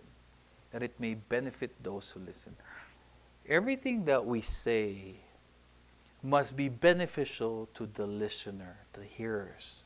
That 0.71 0.83
it 0.83 0.99
may 0.99 1.13
benefit 1.13 1.71
those 1.83 2.09
who 2.09 2.19
listen. 2.21 2.55
Everything 3.47 4.05
that 4.05 4.25
we 4.25 4.41
say 4.41 5.15
must 6.23 6.55
be 6.55 6.69
beneficial 6.69 7.67
to 7.73 7.87
the 7.93 8.07
listener, 8.07 8.77
the 8.93 9.03
hearers. 9.03 9.83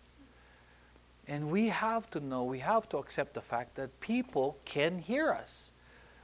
And 1.27 1.49
we 1.51 1.67
have 1.69 2.09
to 2.11 2.19
know, 2.19 2.43
we 2.43 2.59
have 2.59 2.87
to 2.89 2.97
accept 2.97 3.33
the 3.33 3.41
fact 3.41 3.75
that 3.75 3.99
people 3.99 4.57
can 4.63 4.99
hear 4.99 5.31
us. 5.31 5.71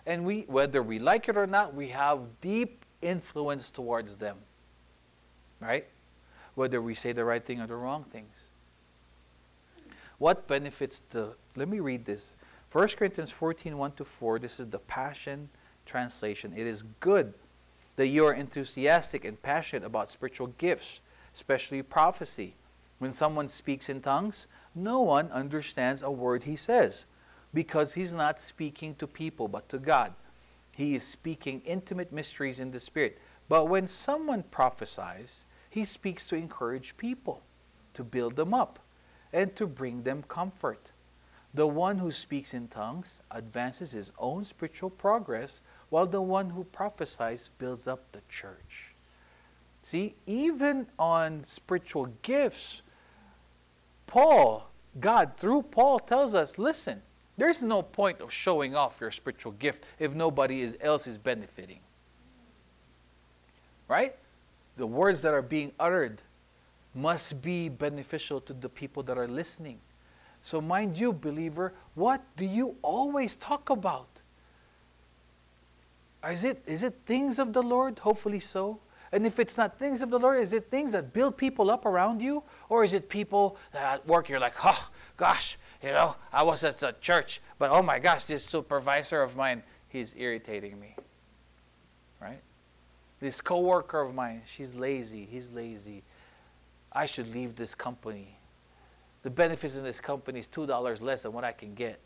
And 0.05 0.25
we, 0.25 0.41
whether 0.47 0.81
we 0.81 0.99
like 0.99 1.27
it 1.27 1.35
or 1.35 1.47
not, 1.47 1.73
we 1.73 1.89
have 1.89 2.19
deep 2.41 2.85
influence 3.01 3.69
towards 3.69 4.15
them. 4.15 4.37
Right? 5.59 5.87
Whether 6.55 6.81
we 6.81 6.93
say 6.93 7.11
the 7.11 7.25
right 7.25 7.43
thing 7.43 7.61
or 7.61 7.67
the 7.67 7.75
wrong 7.75 8.05
things. 8.11 8.35
What 10.19 10.47
benefits 10.47 11.01
the, 11.09 11.33
let 11.55 11.67
me 11.67 11.79
read 11.79 12.05
this. 12.05 12.35
1 12.71 12.87
Corinthians 12.89 13.31
14, 13.31 13.77
1 13.77 13.91
to 13.93 14.05
4, 14.05 14.39
this 14.39 14.59
is 14.59 14.67
the 14.67 14.79
Passion 14.79 15.49
Translation. 15.85 16.53
It 16.55 16.65
is 16.65 16.83
good 16.99 17.33
that 17.95 18.07
you 18.07 18.25
are 18.25 18.33
enthusiastic 18.33 19.25
and 19.25 19.41
passionate 19.41 19.85
about 19.85 20.09
spiritual 20.09 20.47
gifts, 20.57 21.01
especially 21.35 21.81
prophecy. 21.83 22.55
When 22.99 23.11
someone 23.11 23.49
speaks 23.49 23.89
in 23.89 24.01
tongues, 24.01 24.47
no 24.73 25.01
one 25.01 25.31
understands 25.31 26.01
a 26.01 26.09
word 26.09 26.43
he 26.43 26.55
says 26.55 27.05
because 27.53 27.93
he's 27.93 28.13
not 28.13 28.41
speaking 28.41 28.95
to 28.95 29.05
people 29.05 29.47
but 29.47 29.69
to 29.69 29.77
God. 29.77 30.13
He 30.71 30.95
is 30.95 31.05
speaking 31.05 31.61
intimate 31.65 32.11
mysteries 32.11 32.59
in 32.59 32.71
the 32.71 32.79
Spirit. 32.79 33.19
But 33.47 33.67
when 33.67 33.87
someone 33.87 34.43
prophesies, 34.43 35.43
he 35.73 35.83
speaks 35.83 36.27
to 36.27 36.35
encourage 36.35 36.95
people, 36.97 37.41
to 37.95 38.03
build 38.03 38.35
them 38.35 38.53
up, 38.53 38.77
and 39.33 39.55
to 39.55 39.65
bring 39.65 40.03
them 40.03 40.23
comfort. 40.27 40.91
The 41.51 41.65
one 41.65 41.97
who 41.97 42.11
speaks 42.11 42.53
in 42.53 42.67
tongues 42.67 43.17
advances 43.31 43.91
his 43.91 44.11
own 44.19 44.45
spiritual 44.45 44.91
progress 44.91 45.61
while 45.89 46.05
the 46.05 46.21
one 46.21 46.51
who 46.51 46.63
prophesies 46.65 47.49
builds 47.57 47.87
up 47.87 48.03
the 48.11 48.21
church. 48.29 48.93
See, 49.83 50.13
even 50.27 50.85
on 50.99 51.41
spiritual 51.41 52.09
gifts, 52.21 52.83
Paul, 54.05 54.69
God 54.99 55.37
through 55.37 55.63
Paul 55.63 55.97
tells 55.97 56.35
us, 56.35 56.59
listen, 56.59 57.01
there's 57.35 57.63
no 57.63 57.81
point 57.81 58.21
of 58.21 58.31
showing 58.31 58.75
off 58.75 59.01
your 59.01 59.09
spiritual 59.09 59.53
gift 59.53 59.85
if 59.97 60.13
nobody 60.13 60.71
else 60.79 61.07
is 61.07 61.17
benefiting. 61.17 61.79
Right? 63.87 64.15
The 64.77 64.87
words 64.87 65.21
that 65.21 65.33
are 65.33 65.41
being 65.41 65.71
uttered 65.79 66.21
must 66.95 67.41
be 67.41 67.69
beneficial 67.69 68.41
to 68.41 68.53
the 68.53 68.69
people 68.69 69.03
that 69.03 69.17
are 69.17 69.27
listening. 69.27 69.79
So, 70.41 70.59
mind 70.59 70.97
you, 70.97 71.13
believer, 71.13 71.73
what 71.95 72.21
do 72.35 72.45
you 72.45 72.75
always 72.81 73.35
talk 73.35 73.69
about? 73.69 74.07
Is 76.27 76.43
it, 76.43 76.61
is 76.65 76.83
it 76.83 76.95
things 77.05 77.39
of 77.39 77.53
the 77.53 77.61
Lord? 77.61 77.99
Hopefully 77.99 78.39
so. 78.39 78.79
And 79.11 79.27
if 79.27 79.39
it's 79.39 79.57
not 79.57 79.77
things 79.77 80.01
of 80.01 80.09
the 80.09 80.17
Lord, 80.17 80.41
is 80.41 80.53
it 80.53 80.71
things 80.71 80.91
that 80.93 81.13
build 81.13 81.37
people 81.37 81.69
up 81.69 81.85
around 81.85 82.21
you? 82.21 82.43
Or 82.67 82.83
is 82.83 82.93
it 82.93 83.09
people 83.09 83.57
that 83.71 83.93
at 83.93 84.07
work 84.07 84.27
you're 84.27 84.39
like, 84.39 84.55
oh, 84.63 84.89
gosh, 85.17 85.57
you 85.83 85.91
know, 85.91 86.15
I 86.31 86.43
was 86.43 86.63
at 86.63 86.79
the 86.79 86.95
church, 86.99 87.41
but 87.59 87.69
oh 87.69 87.81
my 87.81 87.99
gosh, 87.99 88.25
this 88.25 88.43
supervisor 88.43 89.21
of 89.21 89.35
mine, 89.35 89.61
he's 89.89 90.15
irritating 90.17 90.79
me. 90.79 90.95
Right? 92.21 92.39
This 93.23 93.39
coworker 93.39 94.01
of 94.01 94.13
mine, 94.13 94.41
she's 94.45 94.75
lazy, 94.75 95.25
he's 95.31 95.49
lazy. 95.55 96.03
I 96.91 97.05
should 97.05 97.33
leave 97.33 97.55
this 97.55 97.73
company. 97.73 98.35
The 99.21 99.29
benefits 99.29 99.75
in 99.75 99.83
this 99.85 100.01
company 100.01 100.41
is 100.41 100.47
$2 100.49 101.01
less 101.01 101.21
than 101.21 101.31
what 101.31 101.45
I 101.45 101.53
can 101.53 101.73
get. 101.73 102.01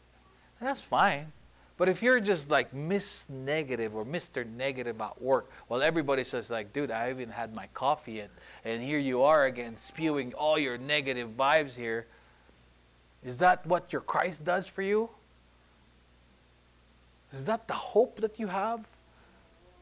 And 0.59 0.69
that's 0.69 0.79
fine. 0.79 1.31
But 1.75 1.89
if 1.89 2.03
you're 2.03 2.19
just 2.19 2.51
like 2.51 2.71
Miss 2.71 3.25
Negative 3.29 3.95
or 3.95 4.05
Mr. 4.05 4.47
Negative 4.47 5.01
at 5.01 5.19
work, 5.19 5.49
well, 5.67 5.81
everybody 5.81 6.23
says 6.23 6.51
like, 6.51 6.71
dude, 6.71 6.91
I 6.91 7.07
haven't 7.07 7.31
had 7.31 7.51
my 7.51 7.65
coffee 7.73 8.13
yet, 8.13 8.29
and 8.63 8.83
here 8.83 8.99
you 8.99 9.23
are 9.23 9.45
again 9.45 9.75
spewing 9.79 10.35
all 10.35 10.59
your 10.59 10.77
negative 10.77 11.31
vibes 11.35 11.73
here. 11.73 12.05
Is 13.25 13.37
that 13.37 13.65
what 13.65 13.91
your 13.91 14.01
Christ 14.03 14.45
does 14.45 14.67
for 14.67 14.83
you? 14.83 15.09
Is 17.33 17.45
that 17.45 17.67
the 17.67 17.73
hope 17.73 18.21
that 18.21 18.39
you 18.39 18.45
have? 18.49 18.85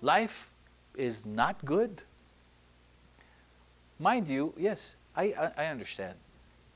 Life 0.02 0.50
is 0.98 1.26
not 1.26 1.64
good. 1.66 2.02
Mind 4.00 4.28
you, 4.28 4.54
yes, 4.58 4.96
I, 5.16 5.24
I, 5.24 5.52
I 5.58 5.66
understand. 5.68 6.16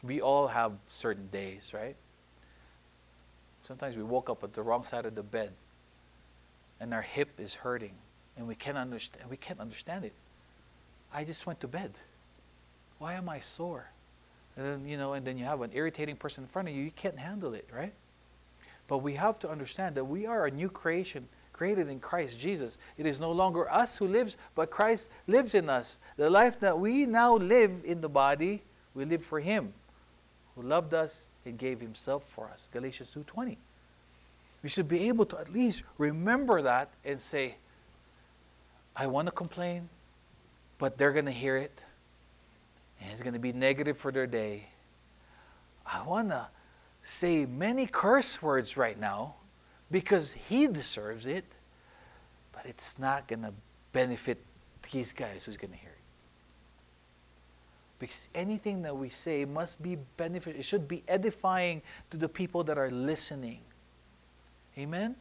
We 0.04 0.22
all 0.22 0.48
have 0.48 0.74
certain 0.88 1.28
days, 1.28 1.72
right? 1.74 1.96
Sometimes 3.68 3.96
we 3.96 4.04
woke 4.04 4.30
up 4.30 4.44
at 4.44 4.54
the 4.54 4.62
wrong 4.64 4.84
side 4.84 5.06
of 5.06 5.16
the 5.16 5.24
bed 5.24 5.52
and 6.80 6.94
our 6.94 7.02
hip 7.02 7.30
is 7.38 7.54
hurting 7.54 7.92
and 8.38 8.48
we 8.48 8.56
can't 8.56 8.78
understand 8.78 9.30
we 9.30 9.38
can't 9.38 9.60
understand 9.60 10.06
it. 10.06 10.14
I 11.14 11.24
just 11.24 11.46
went 11.46 11.60
to 11.62 11.68
bed. 11.68 11.92
Why 12.98 13.14
am 13.14 13.30
I 13.30 13.42
sore? 13.42 13.90
And 14.58 14.66
then 14.66 14.88
you 14.88 14.98
know, 14.98 15.14
and 15.14 15.26
then 15.26 15.38
you 15.38 15.46
have 15.46 15.62
an 15.62 15.72
irritating 15.74 16.16
person 16.16 16.46
in 16.46 16.50
front 16.50 16.68
of 16.68 16.74
you, 16.74 16.84
you 16.84 16.92
can't 16.92 17.20
handle 17.20 17.54
it, 17.54 17.68
right? 17.76 17.94
But 18.88 19.00
we 19.00 19.14
have 19.16 19.38
to 19.40 19.50
understand 19.50 19.96
that 19.96 20.06
we 20.06 20.26
are 20.26 20.48
a 20.48 20.52
new 20.52 20.70
creation 20.70 21.28
created 21.60 21.89
in 21.89 22.00
Christ 22.00 22.39
Jesus. 22.39 22.78
It 22.98 23.06
is 23.06 23.19
no 23.19 23.34
longer 23.34 23.69
us 23.69 23.98
who 23.98 24.08
lives, 24.08 24.38
but 24.56 24.72
Christ 24.72 25.10
lives 25.28 25.54
in 25.54 25.69
us. 25.69 25.98
The 26.15 26.30
life 26.30 26.58
that 26.62 26.80
we 26.80 27.06
now 27.06 27.36
live 27.36 27.82
in 27.84 28.00
the 28.00 28.08
body, 28.08 28.62
we 28.93 29.04
live 29.04 29.26
for 29.26 29.41
him 29.41 29.74
who 30.56 30.62
loved 30.62 30.93
us 30.93 31.26
and 31.43 31.58
gave 31.58 31.82
himself 31.82 32.24
for 32.30 32.45
us. 32.48 32.69
Galatians 32.72 33.10
2:20. 33.13 33.58
We 34.63 34.69
should 34.69 34.88
be 34.88 35.10
able 35.10 35.26
to 35.26 35.38
at 35.38 35.52
least 35.52 35.84
remember 35.98 36.62
that 36.62 36.91
and 37.04 37.22
say, 37.22 37.56
I 38.95 39.08
want 39.08 39.26
to 39.26 39.34
complain, 39.34 39.89
but 40.78 40.98
they're 40.98 41.12
going 41.12 41.26
to 41.26 41.39
hear 41.45 41.58
it, 41.58 41.78
and 43.02 43.12
it's 43.12 43.22
going 43.22 43.34
to 43.34 43.39
be 43.39 43.52
negative 43.52 43.98
for 43.98 44.13
their 44.13 44.28
day. 44.28 44.67
I 45.86 46.04
want 46.04 46.30
to 46.30 46.48
say 47.04 47.45
many 47.45 47.86
curse 47.86 48.41
words 48.41 48.78
right 48.78 48.98
now 48.98 49.36
because 49.91 50.34
he 50.34 50.67
deserves 50.67 51.25
it, 51.25 51.45
but 52.52 52.65
it's 52.65 52.97
not 52.99 53.28
going 53.28 53.41
to 53.41 53.54
benefit 53.91 54.43
these 54.91 55.13
guys 55.13 55.45
who's 55.45 55.58
going 55.58 55.71
to 55.71 55.78
hear 55.78 55.89
it. 55.89 55.95
Because 57.99 58.30
anything 58.34 58.82
that 58.84 58.95
we 58.95 59.10
say 59.10 59.43
must 59.45 59.82
be 59.82 59.97
benefit. 60.15 60.56
It 60.56 60.63
should 60.63 60.88
be 60.88 61.04
edifying 61.08 61.82
to 62.12 62.17
the 62.17 62.30
people 62.30 62.63
that 62.63 62.78
are 62.78 62.89
listening. 62.89 63.60
Amen? 64.78 65.15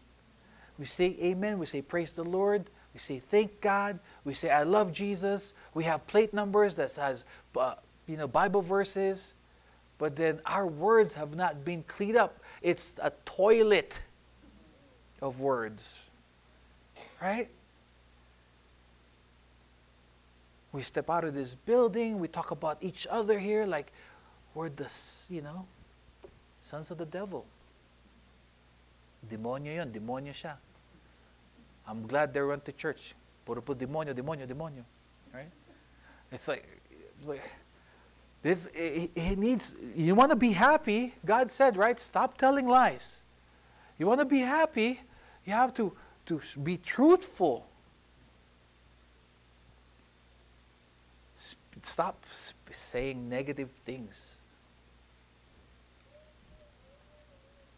We 0.79 0.87
say 0.87 1.17
amen. 1.21 1.59
We 1.59 1.67
say 1.67 1.83
praise 1.83 2.13
the 2.13 2.23
Lord. 2.23 2.71
We 2.95 3.01
say 3.01 3.21
thank 3.31 3.61
God. 3.61 3.99
We 4.25 4.33
say 4.33 4.51
I 4.51 4.63
love 4.63 4.93
Jesus. 4.93 5.53
We 5.75 5.85
have 5.85 6.07
plate 6.07 6.33
numbers 6.33 6.77
that 6.77 6.95
has 6.95 7.25
uh, 7.59 7.75
you 8.07 8.17
know 8.17 8.29
Bible 8.29 8.63
verses. 8.63 9.33
But 9.99 10.15
then 10.15 10.41
our 10.47 10.67
words 10.67 11.15
have 11.15 11.35
not 11.35 11.65
been 11.65 11.83
cleaned 11.89 12.17
up. 12.17 12.39
It's 12.63 12.93
a 13.03 13.11
toilet. 13.25 13.99
Of 15.21 15.41
words. 15.41 15.99
Right? 17.21 17.49
We 20.73 20.83
step 20.83 21.11
out 21.11 21.25
of 21.25 21.35
this 21.35 21.55
building, 21.55 22.21
we 22.21 22.29
talk 22.29 22.51
about 22.51 22.79
each 22.81 23.07
other 23.11 23.39
here 23.39 23.67
like 23.67 23.93
we're 24.55 24.69
the, 24.69 24.91
you 25.31 25.41
know, 25.41 25.67
sons 26.63 26.91
of 26.91 26.99
the 26.99 27.07
devil. 27.07 27.47
Demonyo 29.29 29.75
yon, 29.75 29.91
demonyo 29.91 30.33
siya. 30.33 30.55
I'm 31.87 32.07
glad 32.07 32.35
they 32.35 32.43
went 32.43 32.65
to 32.67 32.73
church. 32.73 33.15
Puro 33.45 33.63
po 33.63 33.75
demonyo, 33.75 34.15
demonyo, 34.15 34.47
demonyo. 34.47 34.85
Right? 35.33 35.51
It's 36.31 36.47
like, 36.47 36.67
like 37.25 37.43
this, 38.43 38.69
it, 38.75 39.11
it 39.15 39.39
needs, 39.39 39.75
you 39.97 40.15
want 40.15 40.31
to 40.31 40.37
be 40.37 40.53
happy, 40.53 41.15
God 41.25 41.51
said, 41.51 41.77
right? 41.77 42.01
Stop 42.01 42.39
telling 42.39 42.69
lies. 42.69 43.23
You 43.99 44.07
want 44.07 44.21
to 44.21 44.25
be 44.25 44.41
happy, 44.41 45.01
you 45.49 45.55
have 45.55 45.75
to, 45.75 45.93
to 46.27 46.41
be 46.63 46.77
truthful. 46.77 47.67
Stop 51.83 52.23
saying 52.73 53.29
negative 53.29 53.71
things. 53.87 54.35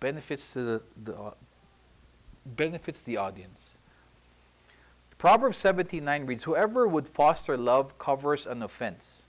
Benefits 0.01 0.53
to 0.55 0.63
the, 0.63 0.83
the 1.05 1.15
uh, 1.15 1.31
benefits 2.45 3.01
the 3.03 3.19
audience. 3.19 3.77
Proverbs 5.19 5.59
17:9 5.59 6.27
reads, 6.27 6.45
"Whoever 6.45 6.89
would 6.89 7.07
foster 7.07 7.57
love 7.57 7.99
covers 7.99 8.47
an 8.47 8.63
offense, 8.63 9.25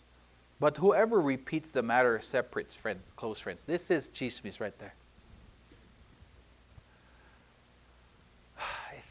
but 0.59 0.77
whoever 0.77 1.19
repeats 1.19 1.69
the 1.69 1.83
matter 1.83 2.21
separates 2.21 2.73
friends, 2.73 3.03
close 3.17 3.39
friends." 3.39 3.65
This 3.65 3.91
is 3.91 4.07
chismis 4.07 4.61
right 4.61 4.77
there. 4.79 4.93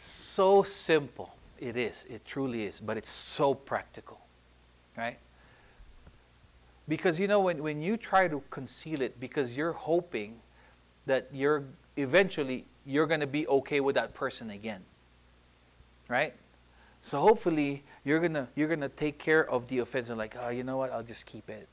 It's 0.01 0.20
so 0.31 0.62
simple. 0.62 1.35
It 1.59 1.77
is. 1.77 2.05
It 2.09 2.25
truly 2.25 2.64
is, 2.64 2.81
but 2.81 2.97
it's 2.97 3.11
so 3.11 3.55
practical. 3.55 4.19
Right? 4.97 5.19
Because 6.88 7.21
you 7.21 7.29
know 7.29 7.40
when, 7.40 7.62
when 7.62 7.83
you 7.83 7.97
try 7.97 8.29
to 8.29 8.43
conceal 8.51 9.01
it 9.03 9.21
because 9.21 9.53
you're 9.53 9.73
hoping 9.73 10.40
that 11.07 11.29
you're 11.33 11.64
eventually 11.97 12.64
you're 12.87 13.07
going 13.07 13.21
to 13.21 13.27
be 13.27 13.47
okay 13.47 13.81
with 13.81 13.95
that 13.95 14.14
person 14.14 14.51
again. 14.51 14.83
Right? 16.09 16.35
So 17.03 17.21
hopefully 17.21 17.83
you're 18.05 18.21
gonna 18.21 18.49
you're 18.55 18.69
gonna 18.69 18.88
take 18.88 19.19
care 19.19 19.49
of 19.49 19.69
the 19.69 19.79
offense 19.79 20.11
and 20.11 20.19
like, 20.19 20.37
oh, 20.40 20.49
you 20.49 20.64
know 20.64 20.77
what? 20.77 20.93
I'll 20.93 21.03
just 21.03 21.27
keep 21.27 21.49
it. 21.49 21.69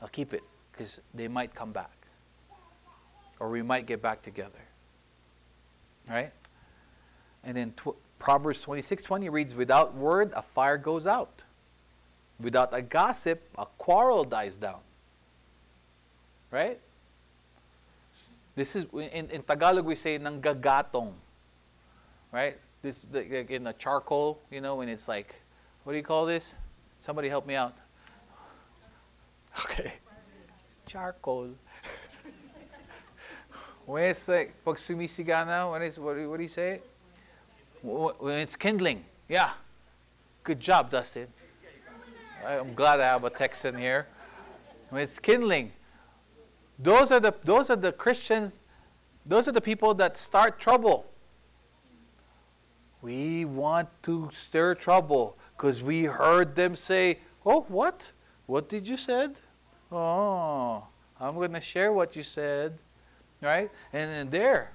I'll 0.00 0.08
keep 0.08 0.32
it 0.32 0.42
because 0.72 1.00
they 1.14 1.28
might 1.28 1.54
come 1.54 1.72
back, 1.72 1.96
or 3.40 3.48
we 3.48 3.62
might 3.62 3.86
get 3.86 4.00
back 4.02 4.22
together. 4.22 4.60
Right? 6.08 6.32
And 7.44 7.56
then 7.56 7.72
tw- 7.76 7.96
Proverbs 8.18 8.60
twenty 8.60 8.82
six 8.82 9.02
twenty 9.02 9.28
reads, 9.28 9.54
"Without 9.54 9.94
word, 9.94 10.32
a 10.34 10.42
fire 10.42 10.78
goes 10.78 11.06
out. 11.06 11.42
Without 12.40 12.72
a 12.72 12.82
gossip, 12.82 13.42
a 13.56 13.66
quarrel 13.78 14.24
dies 14.24 14.56
down." 14.56 14.80
Right? 16.50 16.80
This 18.54 18.74
is 18.74 18.86
in, 18.92 19.30
in 19.30 19.42
Tagalog 19.42 19.84
we 19.84 19.94
say 19.94 20.18
nanggagatong. 20.18 21.12
Right? 22.32 22.58
this 22.82 23.06
like 23.12 23.50
in 23.50 23.64
the 23.64 23.72
charcoal, 23.72 24.40
you 24.50 24.60
know, 24.60 24.76
when 24.76 24.88
it's 24.88 25.08
like, 25.08 25.34
what 25.84 25.92
do 25.92 25.98
you 25.98 26.04
call 26.04 26.26
this? 26.26 26.54
Somebody 27.00 27.28
help 27.28 27.46
me 27.46 27.54
out. 27.54 27.76
Okay. 29.64 29.94
Charcoal. 30.86 31.50
when 33.86 34.04
it's 34.04 34.28
like, 34.28 34.54
pag 34.64 34.76
sumisigana, 34.76 35.72
when 35.72 35.82
it's, 35.82 35.98
what, 35.98 36.16
what 36.28 36.36
do 36.36 36.44
you 36.44 36.48
say? 36.48 36.80
When 37.82 38.38
it's 38.38 38.56
kindling. 38.56 39.04
Yeah. 39.28 39.50
Good 40.44 40.60
job, 40.60 40.90
Dustin. 40.90 41.28
I'm 42.46 42.74
glad 42.74 43.00
I 43.00 43.06
have 43.06 43.24
a 43.24 43.30
Texan 43.30 43.76
here. 43.76 44.06
When 44.90 45.02
it's 45.02 45.18
kindling. 45.18 45.72
Those 46.78 47.10
are 47.10 47.20
the 47.20 47.34
those 47.44 47.70
are 47.70 47.76
the 47.76 47.92
Christians, 47.92 48.52
those 49.26 49.48
are 49.48 49.52
the 49.52 49.60
people 49.60 49.94
that 49.94 50.16
start 50.16 50.58
trouble. 50.60 51.06
We 53.02 53.44
want 53.44 53.88
to 54.04 54.30
stir 54.32 54.74
trouble 54.74 55.36
because 55.56 55.82
we 55.82 56.04
heard 56.04 56.54
them 56.54 56.76
say, 56.76 57.18
Oh, 57.44 57.62
what? 57.68 58.12
What 58.46 58.68
did 58.68 58.88
you 58.88 58.96
said? 58.96 59.36
Oh, 59.92 60.84
I'm 61.20 61.34
going 61.34 61.52
to 61.52 61.60
share 61.60 61.92
what 61.92 62.16
you 62.16 62.22
said. 62.22 62.78
Right? 63.40 63.70
And 63.92 64.10
then 64.10 64.30
there, 64.30 64.72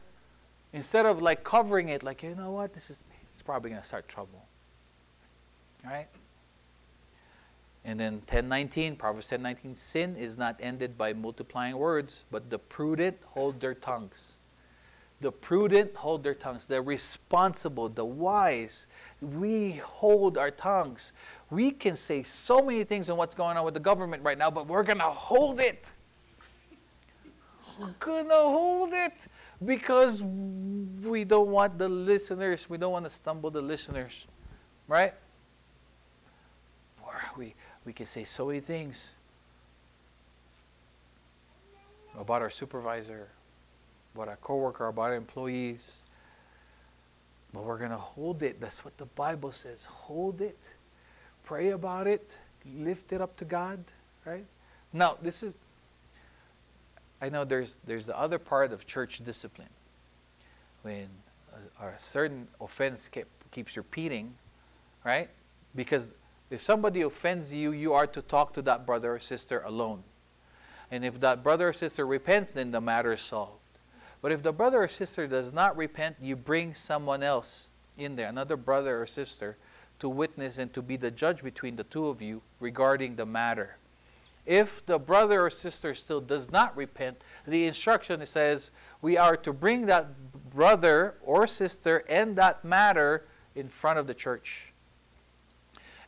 instead 0.73 1.05
of 1.05 1.21
like 1.21 1.43
covering 1.43 1.89
it, 1.89 2.03
like, 2.03 2.23
you 2.23 2.36
know 2.36 2.51
what? 2.51 2.73
This 2.73 2.89
is 2.89 2.99
it's 3.33 3.41
probably 3.41 3.69
going 3.69 3.81
to 3.81 3.88
start 3.88 4.07
trouble. 4.07 4.45
Right? 5.86 6.07
And 7.86 7.99
then 7.99 8.13
1019, 8.13 8.95
Proverbs 8.95 9.29
1019, 9.29 9.75
sin 9.75 10.15
is 10.15 10.38
not 10.38 10.55
ended 10.62 10.97
by 10.97 11.13
multiplying 11.13 11.77
words, 11.77 12.23
but 12.31 12.49
the 12.49 12.57
prudent 12.57 13.17
hold 13.25 13.59
their 13.59 13.73
tongues. 13.73 14.33
The 15.19 15.31
prudent 15.31 15.95
hold 15.95 16.23
their 16.23 16.36
tongues. 16.36 16.65
The 16.65 16.81
responsible, 16.81 17.89
the 17.89 18.05
wise, 18.05 18.86
we 19.21 19.73
hold 19.83 20.38
our 20.38 20.51
tongues. 20.51 21.12
We 21.49 21.71
can 21.71 21.95
say 21.97 22.23
so 22.23 22.62
many 22.62 22.83
things 22.86 23.09
on 23.09 23.17
what's 23.17 23.36
going 23.36 23.57
on 23.57 23.65
with 23.65 23.73
the 23.73 23.79
government 23.79 24.23
right 24.23 24.38
now, 24.38 24.49
but 24.49 24.67
we're 24.67 24.83
going 24.83 24.99
to 24.99 25.03
hold 25.03 25.59
it. 25.59 25.83
We're 27.79 27.95
going 27.99 28.29
to 28.29 28.36
hold 28.36 28.93
it 28.93 29.13
because 29.65 30.21
we 30.21 31.23
don't 31.23 31.49
want 31.49 31.78
the 31.78 31.89
listeners, 31.89 32.69
we 32.69 32.78
don't 32.78 32.91
want 32.91 33.06
to 33.06 33.12
stumble 33.12 33.52
the 33.52 33.62
listeners, 33.62 34.12
right? 34.88 35.13
Or 37.06 37.13
we, 37.38 37.54
we 37.86 37.93
can 37.93 38.06
say 38.06 38.23
so 38.23 38.47
many 38.47 38.60
things 38.60 39.12
about 42.19 42.41
our 42.41 42.49
supervisor, 42.49 43.28
about 44.15 44.28
our 44.28 44.38
coworker, 44.38 44.88
about 44.88 45.04
our 45.04 45.15
employees. 45.15 46.02
But 47.54 47.63
we're 47.63 47.78
going 47.78 47.91
to 47.91 47.97
hold 47.97 48.41
it. 48.41 48.60
That's 48.60 48.84
what 48.84 48.97
the 48.97 49.06
Bible 49.06 49.52
says. 49.52 49.86
Hold 49.86 50.41
it. 50.41 50.58
Pray 51.45 51.69
about 51.69 52.08
it. 52.08 52.28
Lift 52.78 53.13
it 53.13 53.21
up 53.21 53.36
to 53.38 53.45
God, 53.45 53.84
right? 54.26 54.45
Now, 54.91 55.17
this 55.21 55.43
is 55.43 55.54
I 57.23 57.29
know 57.29 57.45
there's 57.45 57.77
there's 57.86 58.05
the 58.05 58.19
other 58.19 58.38
part 58.38 58.73
of 58.73 58.86
church 58.86 59.21
discipline. 59.23 59.69
When 60.81 61.07
a, 61.79 61.88
a 61.88 61.93
certain 61.97 62.49
offense 62.59 63.07
keep, 63.09 63.27
keeps 63.49 63.77
repeating, 63.77 64.33
right? 65.05 65.29
Because 65.73 66.09
if 66.49 66.62
somebody 66.62 66.99
offends 67.01 67.53
you, 67.53 67.71
you 67.71 67.93
are 67.93 68.07
to 68.07 68.21
talk 68.21 68.53
to 68.55 68.62
that 68.63 68.86
brother 68.86 69.15
or 69.15 69.19
sister 69.19 69.62
alone. 69.65 70.03
And 70.91 71.05
if 71.05 71.21
that 71.21 71.43
brother 71.43 71.69
or 71.69 71.73
sister 71.73 72.05
repents, 72.05 72.51
then 72.51 72.71
the 72.71 72.81
matter 72.81 73.13
is 73.13 73.21
solved. 73.21 73.62
But 74.21 74.33
if 74.33 74.43
the 74.43 74.51
brother 74.51 74.83
or 74.83 74.89
sister 74.89 75.25
does 75.25 75.53
not 75.53 75.77
repent, 75.77 76.17
you 76.21 76.36
bring 76.36 76.75
someone 76.75 77.23
else 77.23 77.67
in 77.97 78.17
there, 78.17 78.27
another 78.27 78.57
brother 78.57 79.01
or 79.01 79.07
sister, 79.07 79.55
to 79.99 80.09
witness 80.09 80.57
and 80.57 80.73
to 80.73 80.81
be 80.81 80.97
the 80.97 81.09
judge 81.09 81.41
between 81.41 81.77
the 81.77 81.86
two 81.86 82.07
of 82.07 82.21
you 82.21 82.41
regarding 82.59 83.15
the 83.15 83.25
matter. 83.25 83.77
If 84.45 84.86
the 84.86 84.99
brother 84.99 85.45
or 85.45 85.49
sister 85.49 85.95
still 85.95 86.19
does 86.19 86.51
not 86.51 86.75
repent, 86.75 87.21
the 87.47 87.65
instruction 87.65 88.25
says 88.25 88.71
we 89.01 89.17
are 89.17 89.38
to 89.38 89.53
bring 89.53 89.86
that 89.86 90.08
brother 90.53 91.15
or 91.23 91.47
sister 91.47 92.03
and 92.10 92.36
that 92.36 92.65
matter 92.65 93.26
in 93.55 93.70
front 93.70 93.99
of 93.99 94.07
the 94.07 94.13
church. 94.13 94.74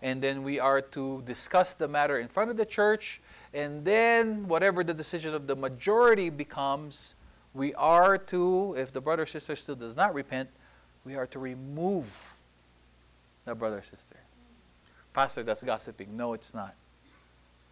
And 0.01 0.22
then 0.22 0.43
we 0.43 0.60
are 0.60 0.82
to 0.82 1.24
discuss 1.26 1.74
the 1.74 1.88
matter 1.88 2.20
in 2.20 2.28
front 2.28 2.51
of 2.51 2.57
the 2.57 2.66
church, 2.66 3.22
and 3.53 3.86
then 3.86 4.47
whatever 4.47 4.84
the 4.84 4.93
decision 4.93 5.34
of 5.34 5.47
the 5.47 5.55
majority 5.55 6.30
becomes, 6.30 7.16
we 7.53 7.74
are 7.76 8.18
to, 8.18 8.76
if 8.78 8.91
the 8.91 8.99
brother 8.99 9.24
or 9.24 9.26
sister 9.26 9.55
still 9.55 9.76
does 9.76 9.95
not 9.95 10.14
repent, 10.14 10.49
we 11.05 11.16
are 11.16 11.26
to 11.28 11.39
remove 11.39 12.05
the 13.45 13.55
brother 13.55 13.78
or 13.78 13.84
sister. 13.84 14.18
Pastor, 15.14 15.43
that's 15.43 15.64
gossiping. 15.64 16.18
No, 16.18 16.34
it's 16.34 16.53
not. 16.53 16.76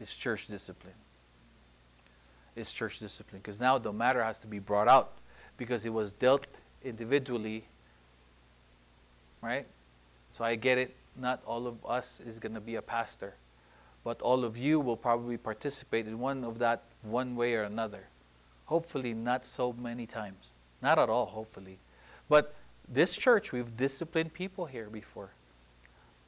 It's 0.03 0.13
church 0.13 0.47
discipline. 0.47 0.93
It's 2.57 2.73
church 2.73 2.99
discipline. 2.99 3.39
Because 3.41 3.57
now 3.57 3.77
the 3.77 3.93
matter 3.93 4.21
has 4.21 4.37
to 4.39 4.47
be 4.47 4.59
brought 4.59 4.89
out 4.89 5.13
because 5.55 5.85
it 5.85 5.93
was 5.93 6.11
dealt 6.11 6.45
individually. 6.83 7.63
Right? 9.41 9.65
So 10.33 10.43
I 10.43 10.55
get 10.55 10.77
it. 10.77 10.93
Not 11.15 11.41
all 11.45 11.67
of 11.67 11.77
us 11.85 12.17
is 12.27 12.37
going 12.37 12.53
to 12.53 12.59
be 12.59 12.75
a 12.75 12.81
pastor. 12.81 13.35
But 14.03 14.21
all 14.21 14.43
of 14.43 14.57
you 14.57 14.81
will 14.81 14.97
probably 14.97 15.37
participate 15.37 16.05
in 16.05 16.19
one 16.19 16.43
of 16.43 16.59
that 16.59 16.83
one 17.03 17.37
way 17.37 17.53
or 17.53 17.63
another. 17.63 18.03
Hopefully, 18.65 19.13
not 19.13 19.45
so 19.45 19.71
many 19.71 20.05
times. 20.05 20.51
Not 20.81 20.99
at 20.99 21.09
all, 21.09 21.27
hopefully. 21.27 21.79
But 22.27 22.53
this 22.89 23.15
church, 23.15 23.53
we've 23.53 23.77
disciplined 23.77 24.33
people 24.33 24.65
here 24.65 24.89
before. 24.89 25.29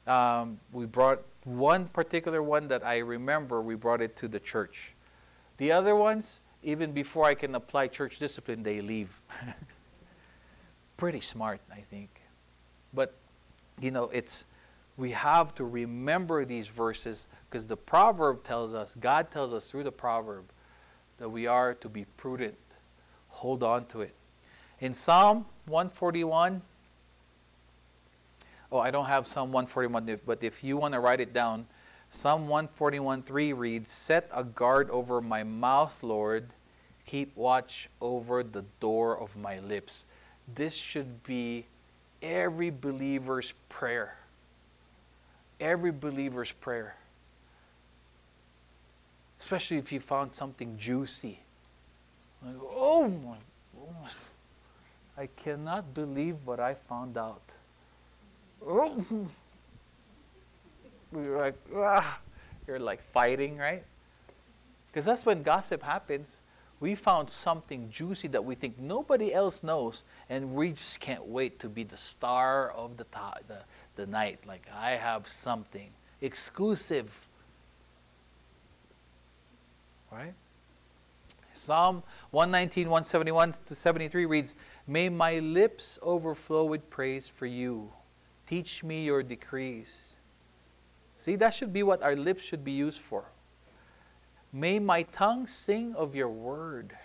Um, 0.06 0.60
we 0.72 0.86
brought 0.86 1.20
one 1.46 1.86
particular 1.86 2.42
one 2.42 2.68
that 2.68 2.84
I 2.84 2.98
remember, 2.98 3.62
we 3.62 3.76
brought 3.76 4.02
it 4.02 4.16
to 4.16 4.28
the 4.28 4.40
church. 4.40 4.92
The 5.56 5.72
other 5.72 5.96
ones, 5.96 6.40
even 6.62 6.92
before 6.92 7.24
I 7.24 7.34
can 7.34 7.54
apply 7.54 7.88
church 7.88 8.18
discipline, 8.18 8.62
they 8.62 8.80
leave. 8.80 9.20
pretty 10.96 11.20
smart, 11.20 11.60
I 11.70 11.80
think. 11.90 12.20
But, 12.92 13.14
you 13.80 13.90
know, 13.90 14.04
it's 14.04 14.44
we 14.96 15.10
have 15.12 15.54
to 15.56 15.64
remember 15.64 16.44
these 16.44 16.68
verses 16.68 17.26
because 17.48 17.66
the 17.66 17.76
proverb 17.76 18.44
tells 18.44 18.74
us, 18.74 18.94
God 18.98 19.30
tells 19.30 19.52
us 19.52 19.66
through 19.66 19.84
the 19.84 19.92
proverb, 19.92 20.44
that 21.18 21.28
we 21.28 21.46
are 21.46 21.74
to 21.74 21.88
be 21.88 22.06
prudent. 22.16 22.56
Hold 23.28 23.62
on 23.62 23.86
to 23.86 24.00
it. 24.00 24.14
In 24.80 24.94
Psalm 24.94 25.46
141, 25.66 26.62
oh, 28.70 28.78
I 28.78 28.90
don't 28.90 29.06
have 29.06 29.26
Psalm 29.26 29.52
141, 29.52 30.20
but 30.26 30.42
if 30.42 30.62
you 30.62 30.76
want 30.76 30.94
to 30.94 31.00
write 31.00 31.20
it 31.20 31.32
down, 31.32 31.66
Psalm 32.10 32.48
141:3 32.48 33.56
reads, 33.56 33.90
Set 33.90 34.28
a 34.32 34.44
guard 34.44 34.90
over 34.90 35.20
my 35.20 35.42
mouth, 35.42 35.94
Lord. 36.02 36.48
Keep 37.04 37.36
watch 37.36 37.88
over 38.00 38.42
the 38.42 38.64
door 38.80 39.18
of 39.18 39.36
my 39.36 39.60
lips. 39.60 40.04
This 40.52 40.74
should 40.74 41.22
be 41.22 41.66
every 42.22 42.70
believer's 42.70 43.52
prayer. 43.68 44.16
Every 45.60 45.92
believer's 45.92 46.52
prayer. 46.52 46.96
Especially 49.38 49.76
if 49.76 49.92
you 49.92 50.00
found 50.00 50.34
something 50.34 50.78
juicy. 50.78 51.40
Like, 52.44 52.56
oh 52.62 53.08
my. 53.08 53.36
I 55.18 55.28
cannot 55.36 55.94
believe 55.94 56.36
what 56.44 56.60
I 56.60 56.74
found 56.74 57.16
out. 57.16 57.40
Oh. 58.64 59.04
You're 61.12 61.38
like, 61.38 61.54
ah. 61.74 62.20
You're 62.66 62.78
like 62.78 63.02
fighting, 63.02 63.58
right? 63.58 63.84
Because 64.88 65.04
that's 65.04 65.24
when 65.24 65.42
gossip 65.42 65.82
happens. 65.82 66.28
We 66.78 66.94
found 66.94 67.30
something 67.30 67.90
juicy 67.90 68.28
that 68.28 68.44
we 68.44 68.54
think 68.54 68.78
nobody 68.78 69.32
else 69.32 69.62
knows, 69.62 70.02
and 70.28 70.54
we 70.54 70.72
just 70.72 71.00
can't 71.00 71.26
wait 71.26 71.58
to 71.60 71.68
be 71.68 71.84
the 71.84 71.96
star 71.96 72.70
of 72.70 72.98
the, 72.98 73.06
the, 73.48 73.58
the 73.94 74.06
night. 74.06 74.40
Like, 74.46 74.66
I 74.74 74.90
have 74.92 75.26
something 75.28 75.88
exclusive. 76.20 77.26
Right? 80.12 80.34
Psalm 81.54 82.02
119, 82.30 82.88
171 82.88 83.54
to 83.68 83.74
73 83.74 84.26
reads, 84.26 84.54
May 84.86 85.08
my 85.08 85.38
lips 85.38 85.98
overflow 86.02 86.64
with 86.64 86.90
praise 86.90 87.26
for 87.26 87.46
you. 87.46 87.90
Teach 88.46 88.84
me 88.84 89.04
your 89.04 89.22
decrees. 89.22 90.16
See, 91.18 91.36
that 91.36 91.54
should 91.54 91.72
be 91.72 91.82
what 91.82 92.02
our 92.02 92.14
lips 92.14 92.42
should 92.42 92.64
be 92.64 92.72
used 92.72 93.00
for. 93.00 93.24
May 94.52 94.78
my 94.78 95.02
tongue 95.02 95.46
sing 95.46 95.94
of 95.94 96.14
your 96.14 96.28
word. 96.28 96.96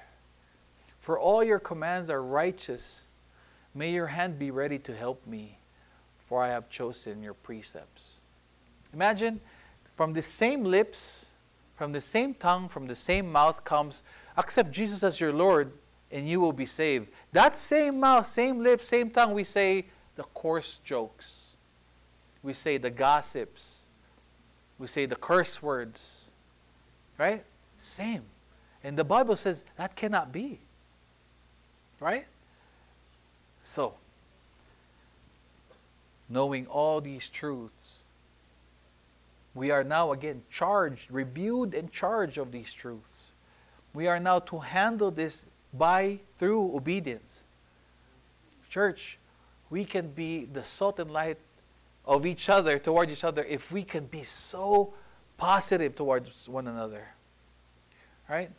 For 0.99 1.19
all 1.19 1.43
your 1.43 1.59
commands 1.59 2.09
are 2.09 2.21
righteous. 2.21 3.01
May 3.73 3.91
your 3.91 4.07
hand 4.07 4.37
be 4.37 4.51
ready 4.51 4.77
to 4.79 4.95
help 4.95 5.25
me, 5.25 5.57
for 6.27 6.43
I 6.43 6.49
have 6.49 6.69
chosen 6.69 7.23
your 7.23 7.33
precepts. 7.33 8.19
Imagine 8.93 9.41
from 9.95 10.13
the 10.13 10.21
same 10.21 10.63
lips, 10.63 11.25
from 11.75 11.91
the 11.91 12.01
same 12.01 12.35
tongue, 12.35 12.69
from 12.69 12.85
the 12.85 12.95
same 12.95 13.31
mouth 13.31 13.63
comes, 13.63 14.03
accept 14.37 14.71
Jesus 14.71 15.03
as 15.03 15.19
your 15.19 15.33
Lord, 15.33 15.71
and 16.11 16.29
you 16.29 16.39
will 16.39 16.53
be 16.53 16.65
saved. 16.65 17.07
That 17.31 17.57
same 17.57 17.99
mouth, 17.99 18.27
same 18.27 18.61
lips, 18.61 18.87
same 18.87 19.09
tongue, 19.09 19.33
we 19.33 19.43
say 19.43 19.85
the 20.21 20.27
coarse 20.35 20.79
jokes. 20.83 21.39
We 22.43 22.53
say 22.53 22.77
the 22.77 22.91
gossips. 22.91 23.63
We 24.77 24.85
say 24.85 25.07
the 25.07 25.15
curse 25.15 25.63
words. 25.63 26.29
Right? 27.17 27.43
Same. 27.79 28.21
And 28.83 28.95
the 28.95 29.03
Bible 29.03 29.35
says 29.35 29.63
that 29.77 29.95
cannot 29.95 30.31
be. 30.31 30.59
Right? 31.99 32.27
So, 33.65 33.95
knowing 36.29 36.67
all 36.67 37.01
these 37.01 37.27
truths, 37.27 37.93
we 39.55 39.71
are 39.71 39.83
now 39.83 40.11
again 40.11 40.43
charged, 40.51 41.09
reviewed, 41.09 41.73
and 41.73 41.91
charged 41.91 42.37
of 42.37 42.51
these 42.51 42.71
truths. 42.71 43.31
We 43.91 44.05
are 44.05 44.19
now 44.19 44.37
to 44.39 44.59
handle 44.59 45.09
this 45.09 45.45
by 45.73 46.19
through 46.37 46.75
obedience. 46.75 47.39
Church, 48.69 49.17
we 49.71 49.85
can 49.85 50.09
be 50.09 50.45
the 50.45 50.63
salt 50.63 50.99
and 50.99 51.09
light 51.09 51.37
of 52.05 52.25
each 52.25 52.49
other 52.49 52.77
toward 52.77 53.09
each 53.09 53.23
other 53.23 53.43
if 53.45 53.71
we 53.71 53.83
can 53.83 54.05
be 54.05 54.21
so 54.23 54.93
positive 55.37 55.95
towards 55.95 56.47
one 56.47 56.67
another. 56.67 57.07
Right? 58.29 58.51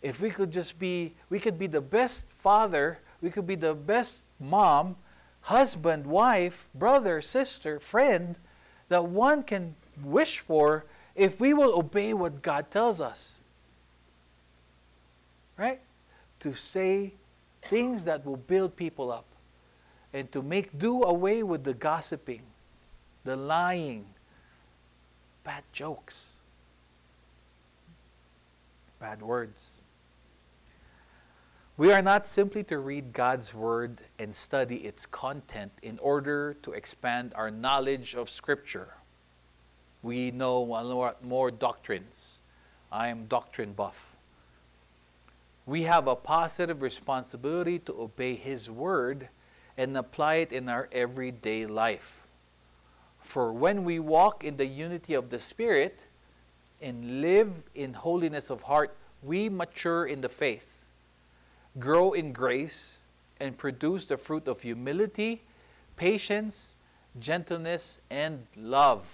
If 0.00 0.20
we 0.20 0.30
could 0.30 0.50
just 0.50 0.78
be, 0.78 1.14
we 1.28 1.38
could 1.38 1.58
be 1.58 1.66
the 1.66 1.82
best 1.82 2.24
father, 2.38 2.98
we 3.20 3.30
could 3.30 3.46
be 3.46 3.56
the 3.56 3.74
best 3.74 4.20
mom, 4.40 4.96
husband, 5.42 6.06
wife, 6.06 6.66
brother, 6.74 7.20
sister, 7.20 7.78
friend 7.78 8.36
that 8.88 9.04
one 9.04 9.42
can 9.42 9.74
wish 10.02 10.38
for 10.38 10.86
if 11.14 11.40
we 11.40 11.52
will 11.52 11.78
obey 11.78 12.14
what 12.14 12.40
God 12.40 12.70
tells 12.70 13.00
us. 13.00 13.34
Right? 15.58 15.80
To 16.40 16.54
say 16.54 17.12
things 17.62 18.04
that 18.04 18.24
will 18.24 18.36
build 18.36 18.76
people 18.76 19.12
up 19.12 19.26
and 20.12 20.30
to 20.32 20.42
make 20.42 20.78
do 20.78 21.02
away 21.02 21.42
with 21.42 21.64
the 21.64 21.74
gossiping, 21.74 22.42
the 23.24 23.36
lying, 23.36 24.06
bad 25.44 25.64
jokes, 25.72 26.28
bad 28.98 29.22
words. 29.22 29.78
We 31.76 31.92
are 31.92 32.02
not 32.02 32.26
simply 32.26 32.64
to 32.64 32.78
read 32.78 33.12
God's 33.12 33.54
Word 33.54 34.00
and 34.18 34.34
study 34.34 34.78
its 34.78 35.06
content 35.06 35.70
in 35.80 35.98
order 36.00 36.56
to 36.64 36.72
expand 36.72 37.32
our 37.36 37.52
knowledge 37.52 38.16
of 38.16 38.28
Scripture. 38.28 38.94
We 40.02 40.32
know 40.32 40.56
a 40.58 40.82
lot 40.82 41.24
more 41.24 41.52
doctrines. 41.52 42.38
I 42.90 43.08
am 43.08 43.26
doctrine 43.26 43.74
buff. 43.74 44.16
We 45.66 45.84
have 45.84 46.08
a 46.08 46.16
positive 46.16 46.82
responsibility 46.82 47.78
to 47.80 47.92
obey 48.00 48.34
His 48.34 48.68
Word 48.68 49.28
and 49.78 49.96
apply 49.96 50.34
it 50.34 50.52
in 50.52 50.68
our 50.68 50.88
everyday 50.90 51.64
life. 51.64 52.26
For 53.22 53.52
when 53.52 53.84
we 53.84 54.00
walk 54.00 54.42
in 54.42 54.56
the 54.56 54.66
unity 54.66 55.14
of 55.14 55.30
the 55.30 55.38
Spirit 55.38 56.00
and 56.82 57.20
live 57.20 57.62
in 57.74 57.94
holiness 57.94 58.50
of 58.50 58.62
heart, 58.62 58.94
we 59.22 59.48
mature 59.48 60.04
in 60.04 60.20
the 60.20 60.28
faith, 60.28 60.82
grow 61.78 62.12
in 62.12 62.32
grace, 62.32 62.98
and 63.40 63.56
produce 63.56 64.06
the 64.06 64.16
fruit 64.16 64.48
of 64.48 64.62
humility, 64.62 65.42
patience, 65.96 66.74
gentleness, 67.20 68.00
and 68.10 68.46
love. 68.56 69.06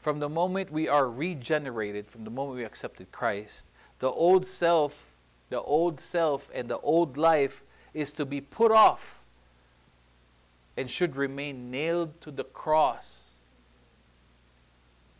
From 0.00 0.18
the 0.18 0.28
moment 0.28 0.70
we 0.72 0.88
are 0.88 1.08
regenerated, 1.08 2.08
from 2.08 2.24
the 2.24 2.30
moment 2.30 2.58
we 2.58 2.64
accepted 2.64 3.10
Christ, 3.12 3.66
the 4.00 4.10
old 4.10 4.46
self, 4.46 5.12
the 5.50 5.60
old 5.60 6.00
self 6.00 6.50
and 6.52 6.68
the 6.68 6.78
old 6.78 7.16
life 7.16 7.62
is 7.94 8.10
to 8.12 8.26
be 8.26 8.40
put 8.40 8.72
off 8.72 9.20
and 10.76 10.90
should 10.90 11.16
remain 11.16 11.70
nailed 11.70 12.20
to 12.20 12.30
the 12.30 12.44
cross. 12.44 13.22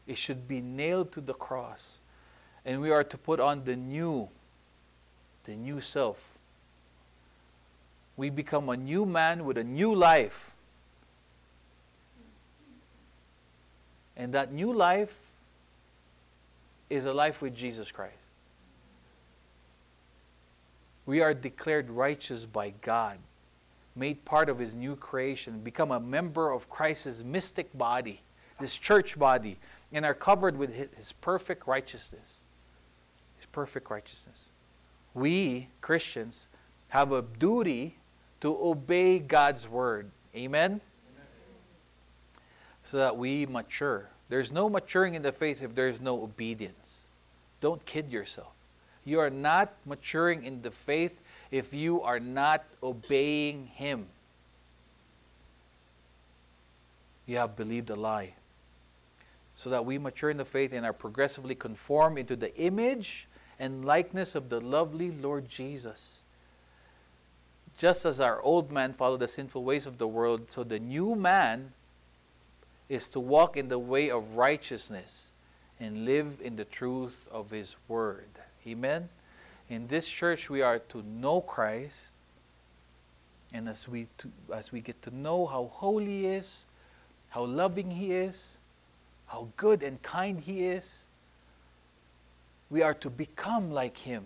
It 0.06 0.18
should 0.18 0.46
be 0.48 0.60
nailed 0.60 1.12
to 1.12 1.20
the 1.20 1.32
cross. 1.32 1.98
And 2.64 2.80
we 2.80 2.90
are 2.90 3.04
to 3.04 3.16
put 3.16 3.40
on 3.40 3.64
the 3.64 3.76
new, 3.76 4.28
the 5.44 5.54
new 5.54 5.80
self. 5.80 6.18
We 8.16 8.30
become 8.30 8.68
a 8.68 8.76
new 8.76 9.06
man 9.06 9.44
with 9.44 9.56
a 9.56 9.64
new 9.64 9.94
life. 9.94 10.52
And 14.16 14.32
that 14.34 14.52
new 14.52 14.72
life 14.72 15.14
is 16.90 17.04
a 17.04 17.12
life 17.12 17.40
with 17.42 17.54
Jesus 17.54 17.90
Christ. 17.90 18.23
We 21.07 21.20
are 21.20 21.34
declared 21.34 21.90
righteous 21.90 22.44
by 22.44 22.70
God, 22.82 23.18
made 23.94 24.24
part 24.24 24.48
of 24.48 24.59
His 24.59 24.74
new 24.74 24.96
creation, 24.96 25.61
become 25.61 25.90
a 25.90 26.00
member 26.00 26.50
of 26.50 26.70
Christ's 26.70 27.22
mystic 27.22 27.76
body, 27.76 28.20
this 28.61 28.76
church 28.76 29.18
body, 29.18 29.59
and 29.92 30.05
are 30.05 30.14
covered 30.14 30.57
with 30.57 30.72
His 30.74 31.12
perfect 31.20 31.66
righteousness. 31.66 32.40
His 33.36 33.46
perfect 33.52 33.90
righteousness. 33.90 34.48
We, 35.12 35.68
Christians, 35.80 36.46
have 36.88 37.12
a 37.12 37.22
duty 37.22 37.96
to 38.40 38.57
obey 38.61 39.18
God's 39.18 39.68
word. 39.68 40.11
Amen? 40.34 40.70
Amen? 40.70 40.80
So 42.84 42.96
that 42.98 43.16
we 43.16 43.46
mature. 43.46 44.09
There's 44.28 44.50
no 44.50 44.68
maturing 44.68 45.14
in 45.14 45.22
the 45.22 45.32
faith 45.32 45.62
if 45.62 45.74
there 45.74 45.88
is 45.88 46.00
no 46.00 46.22
obedience. 46.22 47.07
Don't 47.61 47.84
kid 47.84 48.11
yourself. 48.11 48.52
You 49.05 49.20
are 49.20 49.30
not 49.30 49.72
maturing 49.84 50.44
in 50.44 50.62
the 50.62 50.70
faith 50.70 51.12
if 51.50 51.72
you 51.74 52.02
are 52.02 52.20
not 52.20 52.64
obeying 52.82 53.66
Him. 53.66 54.07
You 57.26 57.36
have 57.36 57.57
believed 57.57 57.90
a 57.90 57.96
lie. 57.96 58.34
So 59.57 59.70
that 59.70 59.84
we 59.84 59.98
mature 59.98 60.30
in 60.30 60.36
the 60.36 60.44
faith 60.44 60.72
and 60.72 60.84
are 60.84 60.92
progressively 60.92 61.55
conformed 61.55 62.18
into 62.18 62.36
the 62.36 62.55
image 62.57 63.26
and 63.61 63.84
likeness 63.84 64.34
of 64.34 64.48
the 64.48 64.61
lovely 64.61 65.11
Lord 65.11 65.48
Jesus. 65.48 66.22
just 67.76 68.07
as 68.07 68.20
our 68.20 68.40
old 68.42 68.70
man 68.70 68.92
followed 68.92 69.20
the 69.20 69.28
sinful 69.28 69.64
ways 69.64 69.86
of 69.86 69.98
the 69.98 70.07
world, 70.07 70.46
so 70.50 70.62
the 70.62 70.78
new 70.78 71.14
man 71.14 71.72
is 72.88 73.09
to 73.09 73.20
walk 73.20 73.57
in 73.57 73.68
the 73.68 73.78
way 73.78 74.11
of 74.11 74.36
righteousness 74.36 75.28
and 75.80 76.05
live 76.05 76.38
in 76.42 76.57
the 76.57 76.64
truth 76.64 77.26
of 77.32 77.50
his 77.50 77.74
word. 77.88 78.28
Amen. 78.66 79.08
In 79.68 79.86
this 79.88 80.08
church 80.08 80.48
we 80.48 80.62
are 80.62 80.78
to 80.78 81.02
know 81.02 81.40
Christ 81.40 81.94
and 83.52 83.68
as 83.68 83.86
we 83.86 84.08
to, 84.18 84.30
as 84.52 84.72
we 84.72 84.80
get 84.80 85.00
to 85.02 85.14
know 85.14 85.46
how 85.46 85.70
holy 85.72 86.06
he 86.06 86.26
is, 86.26 86.64
how 87.28 87.44
loving 87.44 87.90
he 87.90 88.12
is, 88.12 88.58
how 89.26 89.48
good 89.56 89.82
and 89.82 90.02
kind 90.02 90.40
he 90.40 90.64
is, 90.64 90.90
we 92.70 92.82
are 92.82 92.94
to 92.94 93.10
become 93.10 93.70
like 93.70 93.98
him. 93.98 94.24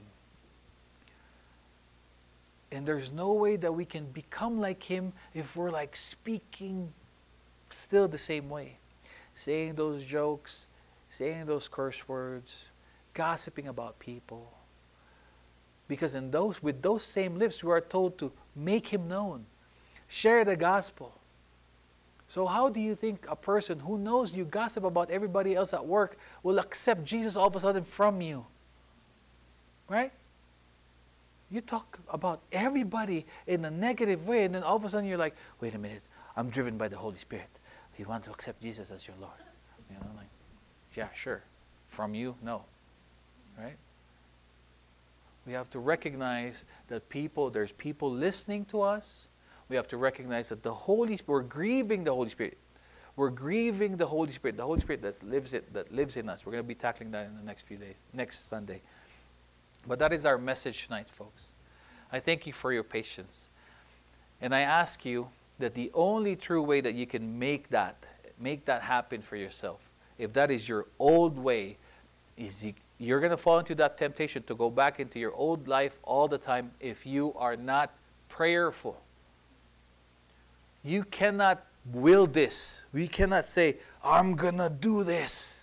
And 2.71 2.87
there's 2.87 3.13
no 3.13 3.33
way 3.33 3.57
that 3.57 3.73
we 3.73 3.85
can 3.85 4.07
become 4.07 4.61
like 4.61 4.83
him 4.83 5.13
if 5.35 5.57
we're 5.57 5.71
like 5.71 5.97
speaking 5.97 6.93
still 7.71 8.09
the 8.09 8.19
same 8.19 8.49
way. 8.49 8.77
Saying 9.35 9.75
those 9.75 10.05
jokes, 10.05 10.67
saying 11.11 11.47
those 11.47 11.69
curse 11.69 12.09
words, 12.09 12.53
gossiping 13.19 13.67
about 13.67 13.99
people. 13.99 14.53
Because 15.89 16.15
in 16.15 16.31
those 16.31 16.63
with 16.63 16.81
those 16.83 17.03
same 17.03 17.37
lips 17.37 17.65
we 17.65 17.73
are 17.73 17.81
told 17.81 18.17
to 18.19 18.31
make 18.55 18.87
him 18.87 19.09
known. 19.09 19.45
Share 20.07 20.45
the 20.45 20.55
gospel. 20.55 21.13
So 22.29 22.47
how 22.47 22.69
do 22.69 22.79
you 22.79 22.95
think 22.95 23.27
a 23.29 23.35
person 23.35 23.81
who 23.81 23.99
knows 23.99 24.33
you 24.33 24.45
gossip 24.45 24.85
about 24.85 25.11
everybody 25.11 25.57
else 25.57 25.75
at 25.75 25.85
work 25.85 26.17
will 26.45 26.59
accept 26.61 27.05
Jesus 27.05 27.35
all 27.35 27.49
of 27.49 27.57
a 27.57 27.61
sudden 27.61 27.85
from 27.85 28.21
you? 28.21 28.47
Right? 29.89 30.13
You 31.51 31.61
talk 31.61 31.99
about 32.09 32.41
everybody 32.53 33.27
in 33.47 33.65
a 33.65 33.71
negative 33.71 34.29
way, 34.29 34.45
and 34.45 34.55
then 34.55 34.63
all 34.63 34.77
of 34.77 34.85
a 34.85 34.91
sudden 34.91 35.09
you're 35.09 35.25
like, 35.27 35.35
wait 35.61 35.75
a 35.75 35.79
minute, 35.79 36.03
I'm 36.37 36.51
driven 36.51 36.77
by 36.77 36.89
the 36.89 36.99
Holy 36.99 37.19
Spirit. 37.19 37.49
You 37.99 38.05
want 38.05 38.25
to 38.27 38.31
accept 38.31 38.63
Jesus 38.63 38.87
as 38.95 39.09
your 39.09 39.17
Lord. 39.19 39.43
You 39.91 39.97
know, 39.97 40.13
like, 40.15 40.29
yeah, 40.95 41.09
sure. 41.15 41.43
From 41.89 42.15
you, 42.15 42.37
no. 42.43 42.63
Right? 43.59 43.77
We 45.47 45.53
have 45.55 45.71
to 45.71 45.79
recognize 45.79 46.65
that 46.89 47.09
people, 47.09 47.51
there's 47.51 47.73
people 47.73 48.11
listening 48.11 48.67
to 48.67 48.83
us. 48.83 49.27
We 49.69 49.77
have 49.77 49.89
to 49.89 49.97
recognize 49.97 50.51
that 50.51 50.63
the 50.63 50.75
Holy 50.75 51.17
Spirit, 51.17 51.29
we're 51.29 51.49
grieving 51.49 52.05
the 52.05 52.15
Holy 52.15 52.31
Spirit. 52.31 52.59
We're 53.17 53.31
grieving 53.31 53.97
the 53.97 54.07
Holy 54.07 54.31
Spirit, 54.31 54.57
the 54.57 54.65
Holy 54.65 54.81
Spirit 54.81 55.03
that 55.03 55.23
lives, 55.29 55.53
it, 55.53 55.73
that 55.73 55.93
lives 55.93 56.17
in 56.17 56.29
us. 56.29 56.47
We're 56.47 56.53
going 56.53 56.65
to 56.65 56.69
be 56.69 56.75
tackling 56.75 57.11
that 57.11 57.27
in 57.27 57.37
the 57.37 57.43
next 57.43 57.67
few 57.67 57.77
days, 57.77 57.97
next 58.13 58.49
Sunday. 58.49 58.81
But 59.87 59.99
that 59.99 60.13
is 60.13 60.25
our 60.25 60.39
message 60.39 60.85
tonight, 60.87 61.09
folks. 61.11 61.49
I 62.13 62.21
thank 62.21 62.47
you 62.47 62.53
for 62.53 62.73
your 62.73 62.85
patience. 62.85 63.47
And 64.41 64.55
I 64.55 64.61
ask 64.61 65.05
you 65.05 65.29
that 65.59 65.75
the 65.75 65.91
only 65.95 66.37
true 66.37 66.63
way 66.63 66.81
that 66.81 66.95
you 66.95 67.07
can 67.07 67.39
make 67.39 67.71
that, 67.71 67.97
make 68.39 68.67
that 68.67 68.83
happen 68.83 69.23
for 69.23 69.37
yourself, 69.37 69.81
if 70.17 70.33
that 70.35 70.51
is 70.51 70.69
your 70.69 70.87
old 70.99 71.39
way, 71.39 71.77
is 72.37 72.65
you, 72.65 72.75
you're 72.99 73.21
going 73.21 73.31
to 73.31 73.37
fall 73.37 73.59
into 73.59 73.75
that 73.77 73.97
temptation 73.97 74.43
to 74.45 74.55
go 74.55 74.71
back 74.71 74.99
into 74.99 75.19
your 75.19 75.33
old 75.33 75.69
life 75.69 75.93
all 76.03 76.27
the 76.27 76.39
time 76.39 76.73
if 76.81 77.07
you 77.07 77.33
are 77.37 77.57
not 77.57 77.95
prayerful. 78.29 79.01
You 80.83 81.05
cannot 81.05 81.65
will 81.93 82.27
this. 82.27 82.83
We 82.93 83.09
cannot 83.09 83.47
say, 83.47 83.77
I'm 84.03 84.35
going 84.35 84.59
to 84.59 84.69
do 84.69 85.05
this. 85.05 85.55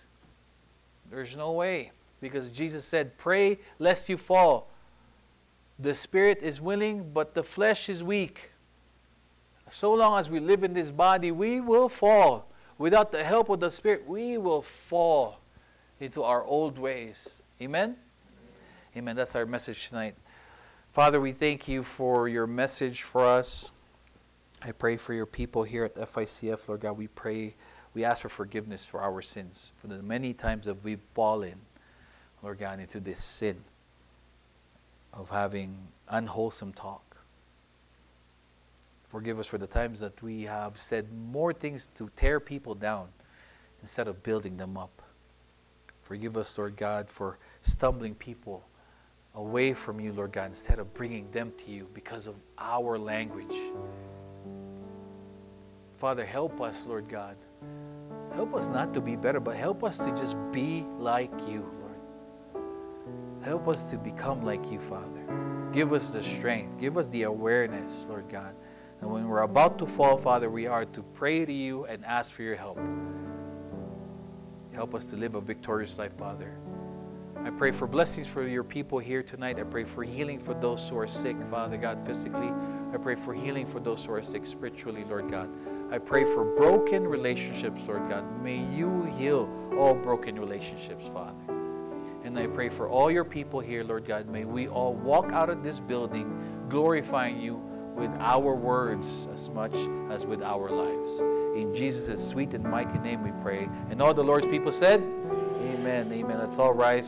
There's 1.10 1.36
no 1.36 1.52
way. 1.52 1.92
Because 2.20 2.50
Jesus 2.50 2.84
said, 2.84 3.16
Pray 3.18 3.58
lest 3.78 4.08
you 4.08 4.16
fall. 4.16 4.68
The 5.78 5.94
spirit 5.94 6.38
is 6.42 6.60
willing, 6.60 7.10
but 7.12 7.34
the 7.34 7.42
flesh 7.42 7.88
is 7.88 8.02
weak. 8.02 8.50
So 9.70 9.92
long 9.92 10.18
as 10.18 10.30
we 10.30 10.40
live 10.40 10.64
in 10.64 10.72
this 10.72 10.90
body, 10.90 11.30
we 11.30 11.60
will 11.60 11.88
fall. 11.88 12.48
Without 12.78 13.12
the 13.12 13.24
help 13.24 13.48
of 13.48 13.60
the 13.60 13.70
Spirit, 13.70 14.06
we 14.06 14.38
will 14.38 14.62
fall 14.62 15.38
into 16.00 16.22
our 16.22 16.44
old 16.44 16.78
ways. 16.78 17.28
Amen? 17.60 17.96
Amen. 18.96 19.16
That's 19.16 19.34
our 19.34 19.46
message 19.46 19.88
tonight. 19.88 20.14
Father, 20.92 21.20
we 21.20 21.32
thank 21.32 21.68
you 21.68 21.82
for 21.82 22.28
your 22.28 22.46
message 22.46 23.02
for 23.02 23.24
us. 23.24 23.70
I 24.62 24.72
pray 24.72 24.96
for 24.96 25.12
your 25.12 25.26
people 25.26 25.62
here 25.62 25.84
at 25.84 25.94
FICF, 25.94 26.68
Lord 26.68 26.80
God. 26.80 26.92
We 26.92 27.08
pray, 27.08 27.54
we 27.94 28.04
ask 28.04 28.22
for 28.22 28.28
forgiveness 28.28 28.86
for 28.86 29.00
our 29.00 29.20
sins, 29.20 29.72
for 29.76 29.86
the 29.86 30.02
many 30.02 30.32
times 30.32 30.66
that 30.66 30.82
we've 30.82 31.00
fallen. 31.14 31.56
Lord 32.42 32.58
God, 32.58 32.80
into 32.80 33.00
this 33.00 33.24
sin 33.24 33.64
of 35.12 35.30
having 35.30 35.88
unwholesome 36.08 36.72
talk. 36.74 37.16
Forgive 39.08 39.38
us 39.38 39.46
for 39.46 39.58
the 39.58 39.66
times 39.66 40.00
that 40.00 40.22
we 40.22 40.42
have 40.42 40.78
said 40.78 41.12
more 41.12 41.52
things 41.52 41.88
to 41.96 42.10
tear 42.16 42.38
people 42.38 42.74
down 42.74 43.08
instead 43.82 44.08
of 44.08 44.22
building 44.22 44.56
them 44.58 44.76
up. 44.76 45.02
Forgive 46.06 46.36
us, 46.36 46.56
Lord 46.56 46.76
God, 46.76 47.08
for 47.08 47.36
stumbling 47.64 48.14
people 48.14 48.64
away 49.34 49.74
from 49.74 49.98
you, 49.98 50.12
Lord 50.12 50.30
God, 50.30 50.50
instead 50.50 50.78
of 50.78 50.94
bringing 50.94 51.28
them 51.32 51.52
to 51.64 51.72
you 51.72 51.88
because 51.94 52.28
of 52.28 52.36
our 52.58 52.96
language. 52.96 53.56
Father, 55.96 56.24
help 56.24 56.60
us, 56.60 56.84
Lord 56.86 57.08
God. 57.08 57.34
Help 58.36 58.54
us 58.54 58.68
not 58.68 58.94
to 58.94 59.00
be 59.00 59.16
better, 59.16 59.40
but 59.40 59.56
help 59.56 59.82
us 59.82 59.98
to 59.98 60.12
just 60.12 60.36
be 60.52 60.84
like 61.00 61.32
you, 61.48 61.68
Lord. 61.80 62.64
Help 63.42 63.66
us 63.66 63.90
to 63.90 63.98
become 63.98 64.44
like 64.44 64.70
you, 64.70 64.78
Father. 64.78 65.70
Give 65.72 65.92
us 65.92 66.12
the 66.12 66.22
strength. 66.22 66.78
Give 66.78 66.98
us 66.98 67.08
the 67.08 67.24
awareness, 67.24 68.06
Lord 68.08 68.28
God. 68.28 68.54
And 69.00 69.10
when 69.10 69.26
we're 69.26 69.42
about 69.42 69.76
to 69.80 69.86
fall, 69.86 70.16
Father, 70.16 70.50
we 70.50 70.68
are 70.68 70.84
to 70.84 71.02
pray 71.02 71.44
to 71.44 71.52
you 71.52 71.84
and 71.86 72.04
ask 72.04 72.32
for 72.32 72.44
your 72.44 72.54
help. 72.54 72.78
Help 74.76 74.94
us 74.94 75.06
to 75.06 75.16
live 75.16 75.36
a 75.36 75.40
victorious 75.40 75.96
life, 75.96 76.12
Father. 76.18 76.52
I 77.42 77.48
pray 77.48 77.70
for 77.70 77.86
blessings 77.86 78.26
for 78.26 78.46
your 78.46 78.62
people 78.62 78.98
here 78.98 79.22
tonight. 79.22 79.58
I 79.58 79.62
pray 79.62 79.84
for 79.84 80.04
healing 80.04 80.38
for 80.38 80.52
those 80.52 80.86
who 80.86 80.98
are 80.98 81.08
sick, 81.08 81.34
Father 81.48 81.78
God, 81.78 82.04
physically. 82.04 82.52
I 82.92 82.98
pray 82.98 83.14
for 83.14 83.32
healing 83.32 83.66
for 83.66 83.80
those 83.80 84.04
who 84.04 84.12
are 84.12 84.22
sick 84.22 84.44
spiritually, 84.44 85.02
Lord 85.08 85.30
God. 85.30 85.48
I 85.90 85.96
pray 85.96 86.26
for 86.26 86.44
broken 86.44 87.06
relationships, 87.06 87.80
Lord 87.86 88.06
God. 88.10 88.24
May 88.42 88.58
you 88.76 89.04
heal 89.16 89.48
all 89.78 89.94
broken 89.94 90.38
relationships, 90.38 91.06
Father. 91.10 91.32
And 92.24 92.38
I 92.38 92.46
pray 92.46 92.68
for 92.68 92.86
all 92.86 93.10
your 93.10 93.24
people 93.24 93.60
here, 93.60 93.82
Lord 93.82 94.04
God. 94.04 94.28
May 94.28 94.44
we 94.44 94.68
all 94.68 94.92
walk 94.92 95.32
out 95.32 95.48
of 95.48 95.62
this 95.62 95.80
building 95.80 96.66
glorifying 96.68 97.40
you 97.40 97.54
with 97.94 98.10
our 98.18 98.54
words 98.54 99.26
as 99.32 99.48
much 99.48 99.74
as 100.10 100.26
with 100.26 100.42
our 100.42 100.68
lives. 100.68 101.35
In 101.56 101.74
Jesus' 101.74 102.22
sweet 102.28 102.52
and 102.52 102.62
mighty 102.62 102.98
name 102.98 103.22
we 103.22 103.32
pray. 103.42 103.66
And 103.90 104.02
all 104.02 104.12
the 104.12 104.22
Lord's 104.22 104.46
people 104.46 104.70
said, 104.70 105.00
Amen. 105.00 106.12
Amen. 106.12 106.38
Let's 106.38 106.58
all 106.58 106.74
rise. 106.74 107.04